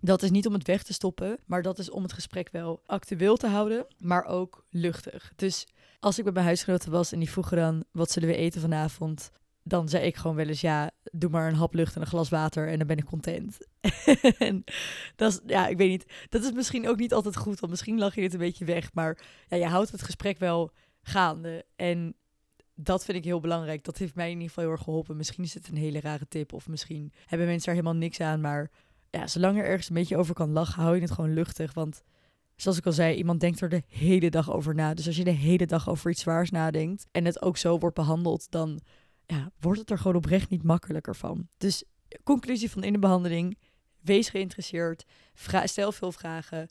dat 0.00 0.22
is 0.22 0.30
niet 0.30 0.46
om 0.46 0.52
het 0.52 0.66
weg 0.66 0.82
te 0.82 0.92
stoppen, 0.92 1.38
maar 1.46 1.62
dat 1.62 1.78
is 1.78 1.90
om 1.90 2.02
het 2.02 2.12
gesprek 2.12 2.48
wel 2.52 2.82
actueel 2.86 3.36
te 3.36 3.46
houden, 3.46 3.86
maar 3.98 4.24
ook 4.24 4.64
luchtig. 4.70 5.32
Dus 5.36 5.66
als 6.00 6.18
ik 6.18 6.24
bij 6.24 6.32
mijn 6.32 6.44
huisgenoten 6.44 6.90
was 6.90 7.12
en 7.12 7.18
die 7.18 7.30
vroegen 7.30 7.56
dan, 7.56 7.84
wat 7.92 8.10
zullen 8.10 8.28
we 8.28 8.36
eten 8.36 8.60
vanavond? 8.60 9.30
Dan 9.62 9.88
zei 9.88 10.04
ik 10.04 10.16
gewoon 10.16 10.36
wel 10.36 10.46
eens, 10.46 10.60
ja, 10.60 10.90
doe 11.12 11.30
maar 11.30 11.48
een 11.48 11.54
hap 11.54 11.74
lucht 11.74 11.94
en 11.94 12.00
een 12.00 12.06
glas 12.06 12.28
water 12.28 12.68
en 12.68 12.78
dan 12.78 12.86
ben 12.86 12.96
ik 12.96 13.04
content. 13.04 13.58
en 14.38 14.64
dat 15.16 15.32
is, 15.32 15.40
ja, 15.46 15.66
ik 15.66 15.76
weet 15.76 15.88
niet, 15.88 16.12
dat 16.28 16.42
is 16.42 16.52
misschien 16.52 16.88
ook 16.88 16.96
niet 16.96 17.14
altijd 17.14 17.36
goed, 17.36 17.60
want 17.60 17.72
misschien 17.72 17.98
lag 17.98 18.14
je 18.14 18.20
dit 18.20 18.32
een 18.32 18.38
beetje 18.38 18.64
weg, 18.64 18.92
maar 18.92 19.18
ja, 19.48 19.56
je 19.56 19.66
houdt 19.66 19.90
het 19.90 20.02
gesprek 20.02 20.38
wel 20.38 20.70
gaande. 21.02 21.64
En 21.76 22.14
dat 22.74 23.04
vind 23.04 23.18
ik 23.18 23.24
heel 23.24 23.40
belangrijk. 23.40 23.84
Dat 23.84 23.98
heeft 23.98 24.14
mij 24.14 24.26
in 24.26 24.32
ieder 24.32 24.48
geval 24.48 24.64
heel 24.64 24.72
erg 24.72 24.82
geholpen. 24.82 25.16
Misschien 25.16 25.44
is 25.44 25.54
het 25.54 25.68
een 25.68 25.76
hele 25.76 26.00
rare 26.00 26.28
tip 26.28 26.52
of 26.52 26.68
misschien 26.68 27.12
hebben 27.26 27.46
mensen 27.46 27.68
er 27.68 27.78
helemaal 27.78 28.00
niks 28.00 28.20
aan, 28.20 28.40
maar 28.40 28.70
ja, 29.10 29.26
zolang 29.26 29.58
er 29.58 29.64
ergens 29.64 29.88
een 29.88 29.94
beetje 29.94 30.16
over 30.16 30.34
kan 30.34 30.50
lachen, 30.50 30.82
hou 30.82 30.94
je 30.94 31.00
het 31.00 31.10
gewoon 31.10 31.34
luchtig. 31.34 31.74
Want 31.74 32.02
zoals 32.56 32.78
ik 32.78 32.86
al 32.86 32.92
zei, 32.92 33.16
iemand 33.16 33.40
denkt 33.40 33.60
er 33.60 33.68
de 33.68 33.82
hele 33.86 34.30
dag 34.30 34.52
over 34.52 34.74
na. 34.74 34.94
Dus 34.94 35.06
als 35.06 35.16
je 35.16 35.24
de 35.24 35.30
hele 35.30 35.66
dag 35.66 35.88
over 35.88 36.10
iets 36.10 36.22
zwaars 36.22 36.50
nadenkt 36.50 37.06
en 37.12 37.24
het 37.24 37.42
ook 37.42 37.56
zo 37.56 37.78
wordt 37.78 37.96
behandeld, 37.96 38.50
dan 38.50 38.80
ja, 39.26 39.50
wordt 39.60 39.80
het 39.80 39.90
er 39.90 39.98
gewoon 39.98 40.16
oprecht 40.16 40.50
niet 40.50 40.62
makkelijker 40.62 41.16
van. 41.16 41.48
Dus 41.58 41.84
conclusie 42.24 42.70
van 42.70 42.84
in 42.84 42.92
de 42.92 42.98
behandeling, 42.98 43.58
wees 44.00 44.28
geïnteresseerd, 44.28 45.04
stel 45.64 45.92
veel 45.92 46.12
vragen. 46.12 46.68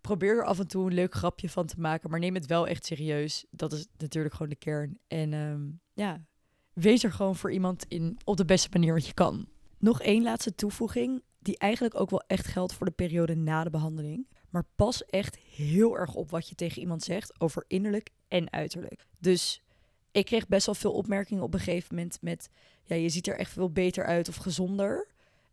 Probeer 0.00 0.36
er 0.36 0.44
af 0.44 0.58
en 0.58 0.66
toe 0.66 0.86
een 0.86 0.94
leuk 0.94 1.14
grapje 1.14 1.48
van 1.48 1.66
te 1.66 1.80
maken, 1.80 2.10
maar 2.10 2.20
neem 2.20 2.34
het 2.34 2.46
wel 2.46 2.66
echt 2.66 2.86
serieus. 2.86 3.44
Dat 3.50 3.72
is 3.72 3.86
natuurlijk 3.98 4.34
gewoon 4.34 4.48
de 4.48 4.56
kern. 4.56 4.98
En 5.06 5.32
um, 5.32 5.80
ja, 5.92 6.24
wees 6.72 7.04
er 7.04 7.12
gewoon 7.12 7.36
voor 7.36 7.52
iemand 7.52 7.84
in 7.88 8.18
op 8.24 8.36
de 8.36 8.44
beste 8.44 8.68
manier 8.72 8.92
wat 8.92 9.06
je 9.06 9.14
kan. 9.14 9.48
Nog 9.78 10.02
één 10.02 10.22
laatste 10.22 10.54
toevoeging, 10.54 11.22
die 11.40 11.58
eigenlijk 11.58 12.00
ook 12.00 12.10
wel 12.10 12.22
echt 12.26 12.46
geldt 12.46 12.72
voor 12.72 12.86
de 12.86 12.92
periode 12.92 13.34
na 13.34 13.64
de 13.64 13.70
behandeling. 13.70 14.28
Maar 14.50 14.64
pas 14.76 15.04
echt 15.04 15.36
heel 15.36 15.98
erg 15.98 16.14
op 16.14 16.30
wat 16.30 16.48
je 16.48 16.54
tegen 16.54 16.80
iemand 16.80 17.02
zegt 17.02 17.40
over 17.40 17.64
innerlijk 17.66 18.10
en 18.28 18.52
uiterlijk. 18.52 19.06
Dus 19.18 19.62
ik 20.10 20.24
kreeg 20.24 20.48
best 20.48 20.66
wel 20.66 20.74
veel 20.74 20.92
opmerkingen 20.92 21.42
op 21.42 21.54
een 21.54 21.60
gegeven 21.60 21.94
moment 21.94 22.22
met... 22.22 22.48
ja, 22.84 22.96
je 22.96 23.08
ziet 23.08 23.26
er 23.26 23.38
echt 23.38 23.52
veel 23.52 23.70
beter 23.70 24.04
uit 24.04 24.28
of 24.28 24.36
gezonder. 24.36 25.08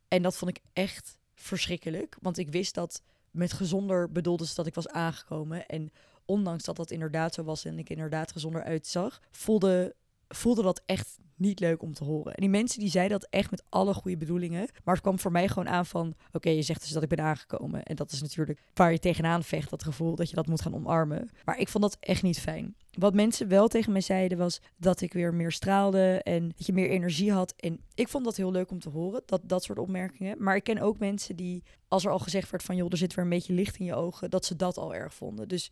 En 0.07 0.21
dat 0.21 0.37
vond 0.37 0.57
ik 0.57 0.63
echt 0.73 1.17
verschrikkelijk. 1.35 2.17
Want 2.21 2.37
ik 2.37 2.49
wist 2.49 2.73
dat 2.73 3.01
met 3.31 3.53
gezonder 3.53 4.11
bedoelde 4.11 4.47
ze 4.47 4.55
dat 4.55 4.67
ik 4.67 4.75
was 4.75 4.87
aangekomen. 4.87 5.67
En 5.67 5.91
ondanks 6.25 6.63
dat 6.63 6.75
dat 6.75 6.91
inderdaad 6.91 7.33
zo 7.33 7.43
was 7.43 7.65
en 7.65 7.79
ik 7.79 7.89
inderdaad 7.89 8.31
gezonder 8.31 8.63
uitzag... 8.63 9.21
voelde, 9.31 9.95
voelde 10.27 10.61
dat 10.61 10.81
echt 10.85 11.17
niet 11.37 11.59
leuk 11.59 11.81
om 11.81 11.93
te 11.93 12.03
horen. 12.03 12.33
En 12.33 12.41
die 12.41 12.49
mensen 12.49 12.79
die 12.79 12.89
zeiden 12.89 13.19
dat 13.19 13.29
echt 13.29 13.51
met 13.51 13.63
alle 13.69 13.93
goede 13.93 14.17
bedoelingen. 14.17 14.67
Maar 14.83 14.93
het 14.93 15.03
kwam 15.03 15.19
voor 15.19 15.31
mij 15.31 15.47
gewoon 15.47 15.69
aan 15.69 15.85
van... 15.85 16.13
oké, 16.31 16.49
je 16.49 16.61
zegt 16.61 16.81
dus 16.81 16.89
dat 16.89 17.03
ik 17.03 17.09
ben 17.09 17.19
aangekomen. 17.19 17.83
En 17.83 17.95
dat 17.95 18.11
is 18.11 18.21
natuurlijk 18.21 18.59
waar 18.73 18.91
je 18.91 18.99
tegenaan 18.99 19.43
vecht, 19.43 19.69
dat 19.69 19.83
gevoel 19.83 20.15
dat 20.15 20.29
je 20.29 20.35
dat 20.35 20.47
moet 20.47 20.61
gaan 20.61 20.75
omarmen. 20.75 21.29
Maar 21.45 21.57
ik 21.57 21.67
vond 21.67 21.83
dat 21.83 21.97
echt 21.99 22.23
niet 22.23 22.39
fijn. 22.39 22.75
Wat 22.91 23.13
mensen 23.13 23.47
wel 23.47 23.67
tegen 23.67 23.91
me 23.91 24.01
zeiden 24.01 24.37
was 24.37 24.61
dat 24.77 25.01
ik 25.01 25.13
weer 25.13 25.33
meer 25.33 25.51
straalde 25.51 26.21
en 26.23 26.47
dat 26.57 26.65
je 26.65 26.73
meer 26.73 26.89
energie 26.89 27.31
had. 27.31 27.53
En 27.57 27.79
ik 27.95 28.07
vond 28.07 28.25
dat 28.25 28.35
heel 28.35 28.51
leuk 28.51 28.71
om 28.71 28.79
te 28.79 28.89
horen, 28.89 29.21
dat, 29.25 29.41
dat 29.43 29.63
soort 29.63 29.79
opmerkingen. 29.79 30.43
Maar 30.43 30.55
ik 30.55 30.63
ken 30.63 30.79
ook 30.79 30.99
mensen 30.99 31.35
die, 31.35 31.63
als 31.87 32.05
er 32.05 32.11
al 32.11 32.19
gezegd 32.19 32.51
werd 32.51 32.63
van... 32.63 32.75
joh, 32.75 32.91
er 32.91 32.97
zit 32.97 33.13
weer 33.13 33.23
een 33.23 33.29
beetje 33.29 33.53
licht 33.53 33.77
in 33.77 33.85
je 33.85 33.95
ogen, 33.95 34.29
dat 34.29 34.45
ze 34.45 34.55
dat 34.55 34.77
al 34.77 34.95
erg 34.95 35.13
vonden. 35.13 35.47
Dus 35.47 35.71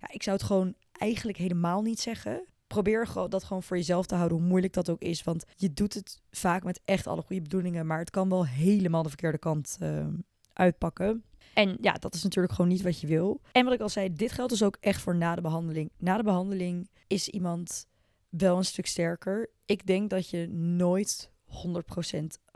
ja, 0.00 0.08
ik 0.10 0.22
zou 0.22 0.36
het 0.36 0.46
gewoon 0.46 0.74
eigenlijk 0.92 1.38
helemaal 1.38 1.82
niet 1.82 2.00
zeggen 2.00 2.44
probeer 2.74 3.08
dat 3.28 3.44
gewoon 3.44 3.62
voor 3.62 3.76
jezelf 3.76 4.06
te 4.06 4.14
houden, 4.14 4.38
hoe 4.38 4.46
moeilijk 4.46 4.72
dat 4.72 4.90
ook 4.90 5.00
is. 5.00 5.22
Want 5.22 5.44
je 5.56 5.72
doet 5.72 5.94
het 5.94 6.20
vaak 6.30 6.64
met 6.64 6.80
echt 6.84 7.06
alle 7.06 7.22
goede 7.22 7.42
bedoelingen, 7.42 7.86
maar 7.86 7.98
het 7.98 8.10
kan 8.10 8.28
wel 8.28 8.46
helemaal 8.46 9.02
de 9.02 9.08
verkeerde 9.08 9.38
kant 9.38 9.76
uh, 9.82 10.06
uitpakken. 10.52 11.24
En 11.54 11.76
ja, 11.80 11.92
dat 11.92 12.14
is 12.14 12.22
natuurlijk 12.22 12.54
gewoon 12.54 12.70
niet 12.70 12.82
wat 12.82 13.00
je 13.00 13.06
wil. 13.06 13.40
En 13.52 13.64
wat 13.64 13.74
ik 13.74 13.80
al 13.80 13.88
zei, 13.88 14.14
dit 14.14 14.32
geldt 14.32 14.50
dus 14.50 14.62
ook 14.62 14.76
echt 14.80 15.00
voor 15.00 15.16
na 15.16 15.34
de 15.34 15.40
behandeling. 15.40 15.90
Na 15.98 16.16
de 16.16 16.22
behandeling 16.22 16.88
is 17.06 17.28
iemand 17.28 17.86
wel 18.28 18.56
een 18.56 18.64
stuk 18.64 18.86
sterker. 18.86 19.50
Ik 19.64 19.86
denk 19.86 20.10
dat 20.10 20.30
je 20.30 20.48
nooit 20.48 21.30
100% 21.46 21.52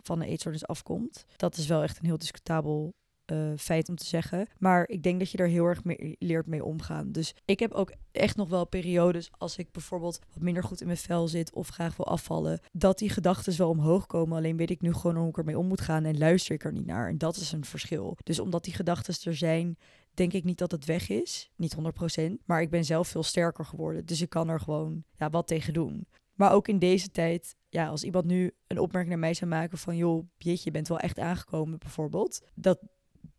van 0.02 0.20
een 0.20 0.28
eetstoornis 0.28 0.66
afkomt. 0.66 1.24
Dat 1.36 1.56
is 1.56 1.66
wel 1.66 1.82
echt 1.82 1.98
een 1.98 2.06
heel 2.06 2.18
discutabel 2.18 2.94
uh, 3.32 3.52
feit 3.56 3.88
om 3.88 3.96
te 3.96 4.06
zeggen. 4.06 4.46
Maar 4.58 4.88
ik 4.88 5.02
denk 5.02 5.18
dat 5.18 5.30
je 5.30 5.38
er 5.38 5.48
heel 5.48 5.64
erg 5.64 5.84
mee 5.84 6.16
leert 6.18 6.46
mee 6.46 6.64
omgaan. 6.64 7.12
Dus 7.12 7.34
ik 7.44 7.58
heb 7.58 7.72
ook 7.72 7.92
echt 8.12 8.36
nog 8.36 8.48
wel 8.48 8.66
periodes 8.66 9.30
als 9.38 9.56
ik 9.56 9.72
bijvoorbeeld 9.72 10.18
wat 10.32 10.42
minder 10.42 10.62
goed 10.62 10.80
in 10.80 10.86
mijn 10.86 10.98
vel 10.98 11.28
zit 11.28 11.52
of 11.52 11.68
graag 11.68 11.96
wil 11.96 12.06
afvallen, 12.06 12.60
dat 12.72 12.98
die 12.98 13.10
gedachten 13.10 13.58
wel 13.58 13.68
omhoog 13.68 14.06
komen. 14.06 14.36
Alleen 14.36 14.56
weet 14.56 14.70
ik 14.70 14.80
nu 14.80 14.92
gewoon 14.92 15.16
hoe 15.16 15.28
ik 15.28 15.38
ermee 15.38 15.58
om 15.58 15.66
moet 15.66 15.80
gaan 15.80 16.04
en 16.04 16.18
luister 16.18 16.54
ik 16.54 16.64
er 16.64 16.72
niet 16.72 16.86
naar. 16.86 17.08
En 17.08 17.18
dat 17.18 17.36
is 17.36 17.52
een 17.52 17.64
verschil. 17.64 18.16
Dus 18.24 18.38
omdat 18.38 18.64
die 18.64 18.74
gedachten 18.74 19.14
er 19.24 19.36
zijn, 19.36 19.78
denk 20.14 20.32
ik 20.32 20.44
niet 20.44 20.58
dat 20.58 20.70
het 20.70 20.84
weg 20.84 21.08
is. 21.08 21.50
Niet 21.56 21.76
100%. 22.20 22.44
Maar 22.44 22.60
ik 22.60 22.70
ben 22.70 22.84
zelf 22.84 23.08
veel 23.08 23.22
sterker 23.22 23.64
geworden. 23.64 24.06
Dus 24.06 24.20
ik 24.20 24.28
kan 24.28 24.48
er 24.48 24.60
gewoon 24.60 25.04
ja, 25.16 25.30
wat 25.30 25.46
tegen 25.46 25.72
doen. 25.72 26.06
Maar 26.34 26.52
ook 26.52 26.68
in 26.68 26.78
deze 26.78 27.10
tijd, 27.10 27.56
ja, 27.68 27.88
als 27.88 28.04
iemand 28.04 28.24
nu 28.24 28.52
een 28.66 28.78
opmerking 28.78 29.12
naar 29.12 29.20
mij 29.20 29.34
zou 29.34 29.50
maken 29.50 29.78
van, 29.78 29.96
joh, 29.96 30.26
jeetje, 30.36 30.64
je 30.64 30.70
bent 30.70 30.88
wel 30.88 30.98
echt 30.98 31.18
aangekomen 31.18 31.78
bijvoorbeeld. 31.78 32.42
Dat, 32.54 32.78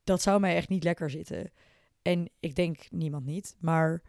dat 0.10 0.22
zou 0.22 0.40
mij 0.40 0.56
echt 0.56 0.70
niet 0.70 0.84
lekker 0.84 1.10
zitten. 1.10 1.52
En 2.02 2.30
ik 2.40 2.56
denk 2.56 2.92
niemand 2.92 3.26
niet. 3.26 3.56
Maar 3.60 4.02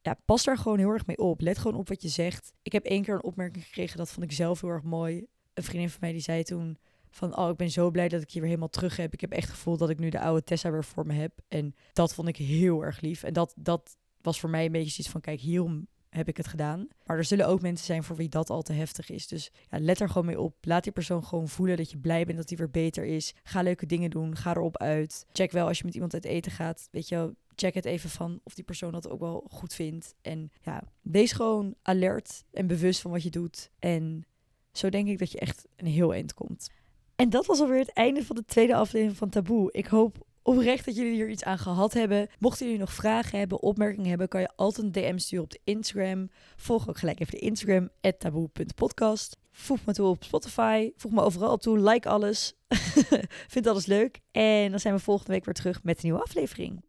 ja, 0.00 0.18
pas 0.24 0.44
daar 0.44 0.58
gewoon 0.58 0.78
heel 0.78 0.90
erg 0.90 1.06
mee 1.06 1.18
op. 1.18 1.40
Let 1.40 1.58
gewoon 1.58 1.78
op 1.78 1.88
wat 1.88 2.02
je 2.02 2.08
zegt. 2.08 2.52
Ik 2.62 2.72
heb 2.72 2.84
één 2.84 3.02
keer 3.02 3.14
een 3.14 3.22
opmerking 3.22 3.64
gekregen, 3.64 3.96
dat 3.96 4.10
vond 4.10 4.24
ik 4.24 4.32
zelf 4.32 4.60
heel 4.60 4.70
erg 4.70 4.82
mooi. 4.82 5.26
Een 5.54 5.62
vriendin 5.62 5.90
van 5.90 5.98
mij 6.00 6.12
die 6.12 6.20
zei 6.20 6.42
toen 6.42 6.78
van, 7.10 7.36
oh, 7.36 7.48
ik 7.50 7.56
ben 7.56 7.70
zo 7.70 7.90
blij 7.90 8.08
dat 8.08 8.22
ik 8.22 8.28
je 8.28 8.38
weer 8.38 8.48
helemaal 8.48 8.68
terug 8.68 8.96
heb. 8.96 9.12
Ik 9.12 9.20
heb 9.20 9.32
echt 9.32 9.46
het 9.46 9.56
gevoel 9.56 9.76
dat 9.76 9.90
ik 9.90 9.98
nu 9.98 10.08
de 10.08 10.20
oude 10.20 10.44
Tessa 10.44 10.70
weer 10.70 10.84
voor 10.84 11.06
me 11.06 11.14
heb. 11.14 11.32
En 11.48 11.74
dat 11.92 12.14
vond 12.14 12.28
ik 12.28 12.36
heel 12.36 12.84
erg 12.84 13.00
lief. 13.00 13.22
En 13.22 13.32
dat, 13.32 13.54
dat 13.56 13.96
was 14.20 14.40
voor 14.40 14.50
mij 14.50 14.64
een 14.64 14.72
beetje 14.72 14.98
iets 15.02 15.10
van, 15.10 15.20
kijk, 15.20 15.40
hierom 15.40 15.88
heb 16.10 16.28
ik 16.28 16.36
het 16.36 16.46
gedaan. 16.46 16.88
Maar 17.04 17.16
er 17.16 17.24
zullen 17.24 17.46
ook 17.46 17.60
mensen 17.60 17.86
zijn 17.86 18.02
voor 18.02 18.16
wie 18.16 18.28
dat 18.28 18.50
al 18.50 18.62
te 18.62 18.72
heftig 18.72 19.10
is. 19.10 19.26
Dus 19.26 19.50
ja, 19.70 19.80
let 19.80 20.00
er 20.00 20.08
gewoon 20.08 20.26
mee 20.26 20.40
op. 20.40 20.54
Laat 20.60 20.82
die 20.82 20.92
persoon 20.92 21.24
gewoon 21.24 21.48
voelen 21.48 21.76
dat 21.76 21.90
je 21.90 21.98
blij 21.98 22.24
bent 22.24 22.38
dat 22.38 22.48
hij 22.48 22.58
weer 22.58 22.70
beter 22.70 23.04
is. 23.04 23.34
Ga 23.42 23.62
leuke 23.62 23.86
dingen 23.86 24.10
doen. 24.10 24.36
Ga 24.36 24.50
erop 24.50 24.76
uit. 24.76 25.26
Check 25.32 25.52
wel 25.52 25.66
als 25.66 25.78
je 25.78 25.84
met 25.84 25.94
iemand 25.94 26.14
uit 26.14 26.24
eten 26.24 26.52
gaat. 26.52 26.88
Weet 26.90 27.08
je, 27.08 27.34
check 27.54 27.74
het 27.74 27.84
even 27.84 28.10
van 28.10 28.40
of 28.42 28.54
die 28.54 28.64
persoon 28.64 28.92
dat 28.92 29.08
ook 29.08 29.20
wel 29.20 29.46
goed 29.50 29.74
vindt. 29.74 30.14
En 30.22 30.50
ja, 30.62 30.82
wees 31.02 31.32
gewoon 31.32 31.74
alert 31.82 32.44
en 32.52 32.66
bewust 32.66 33.00
van 33.00 33.10
wat 33.10 33.22
je 33.22 33.30
doet. 33.30 33.70
En 33.78 34.26
zo 34.72 34.88
denk 34.88 35.08
ik 35.08 35.18
dat 35.18 35.32
je 35.32 35.38
echt 35.38 35.66
een 35.76 35.86
heel 35.86 36.14
eind 36.14 36.34
komt. 36.34 36.70
En 37.16 37.30
dat 37.30 37.46
was 37.46 37.60
alweer 37.60 37.78
het 37.78 37.92
einde 37.92 38.24
van 38.24 38.36
de 38.36 38.44
tweede 38.44 38.74
aflevering 38.74 39.16
van 39.16 39.28
Taboe. 39.28 39.72
Ik 39.72 39.86
hoop 39.86 40.26
oprecht 40.42 40.84
dat 40.84 40.96
jullie 40.96 41.12
hier 41.12 41.28
iets 41.28 41.44
aan 41.44 41.58
gehad 41.58 41.92
hebben. 41.92 42.28
Mochten 42.38 42.64
jullie 42.64 42.80
nog 42.80 42.92
vragen 42.92 43.38
hebben, 43.38 43.62
opmerkingen 43.62 44.08
hebben, 44.08 44.28
kan 44.28 44.40
je 44.40 44.50
altijd 44.56 44.86
een 44.86 44.92
DM 44.92 45.18
sturen 45.18 45.44
op 45.44 45.50
de 45.50 45.60
Instagram. 45.64 46.30
Volg 46.56 46.88
ook 46.88 46.98
gelijk 46.98 47.20
even 47.20 47.32
de 47.32 47.44
Instagram, 47.44 47.88
taboe.podcast. 48.18 49.36
Voeg 49.50 49.84
me 49.84 49.92
toe 49.92 50.06
op 50.06 50.24
Spotify. 50.24 50.90
Voeg 50.96 51.12
me 51.12 51.22
overal 51.22 51.56
toe. 51.56 51.78
Like 51.78 52.08
alles. 52.08 52.54
Vind 53.48 53.66
alles 53.66 53.86
leuk. 53.86 54.20
En 54.30 54.70
dan 54.70 54.80
zijn 54.80 54.94
we 54.94 55.00
volgende 55.00 55.32
week 55.32 55.44
weer 55.44 55.54
terug 55.54 55.82
met 55.82 55.96
een 55.96 56.02
nieuwe 56.02 56.22
aflevering. 56.22 56.82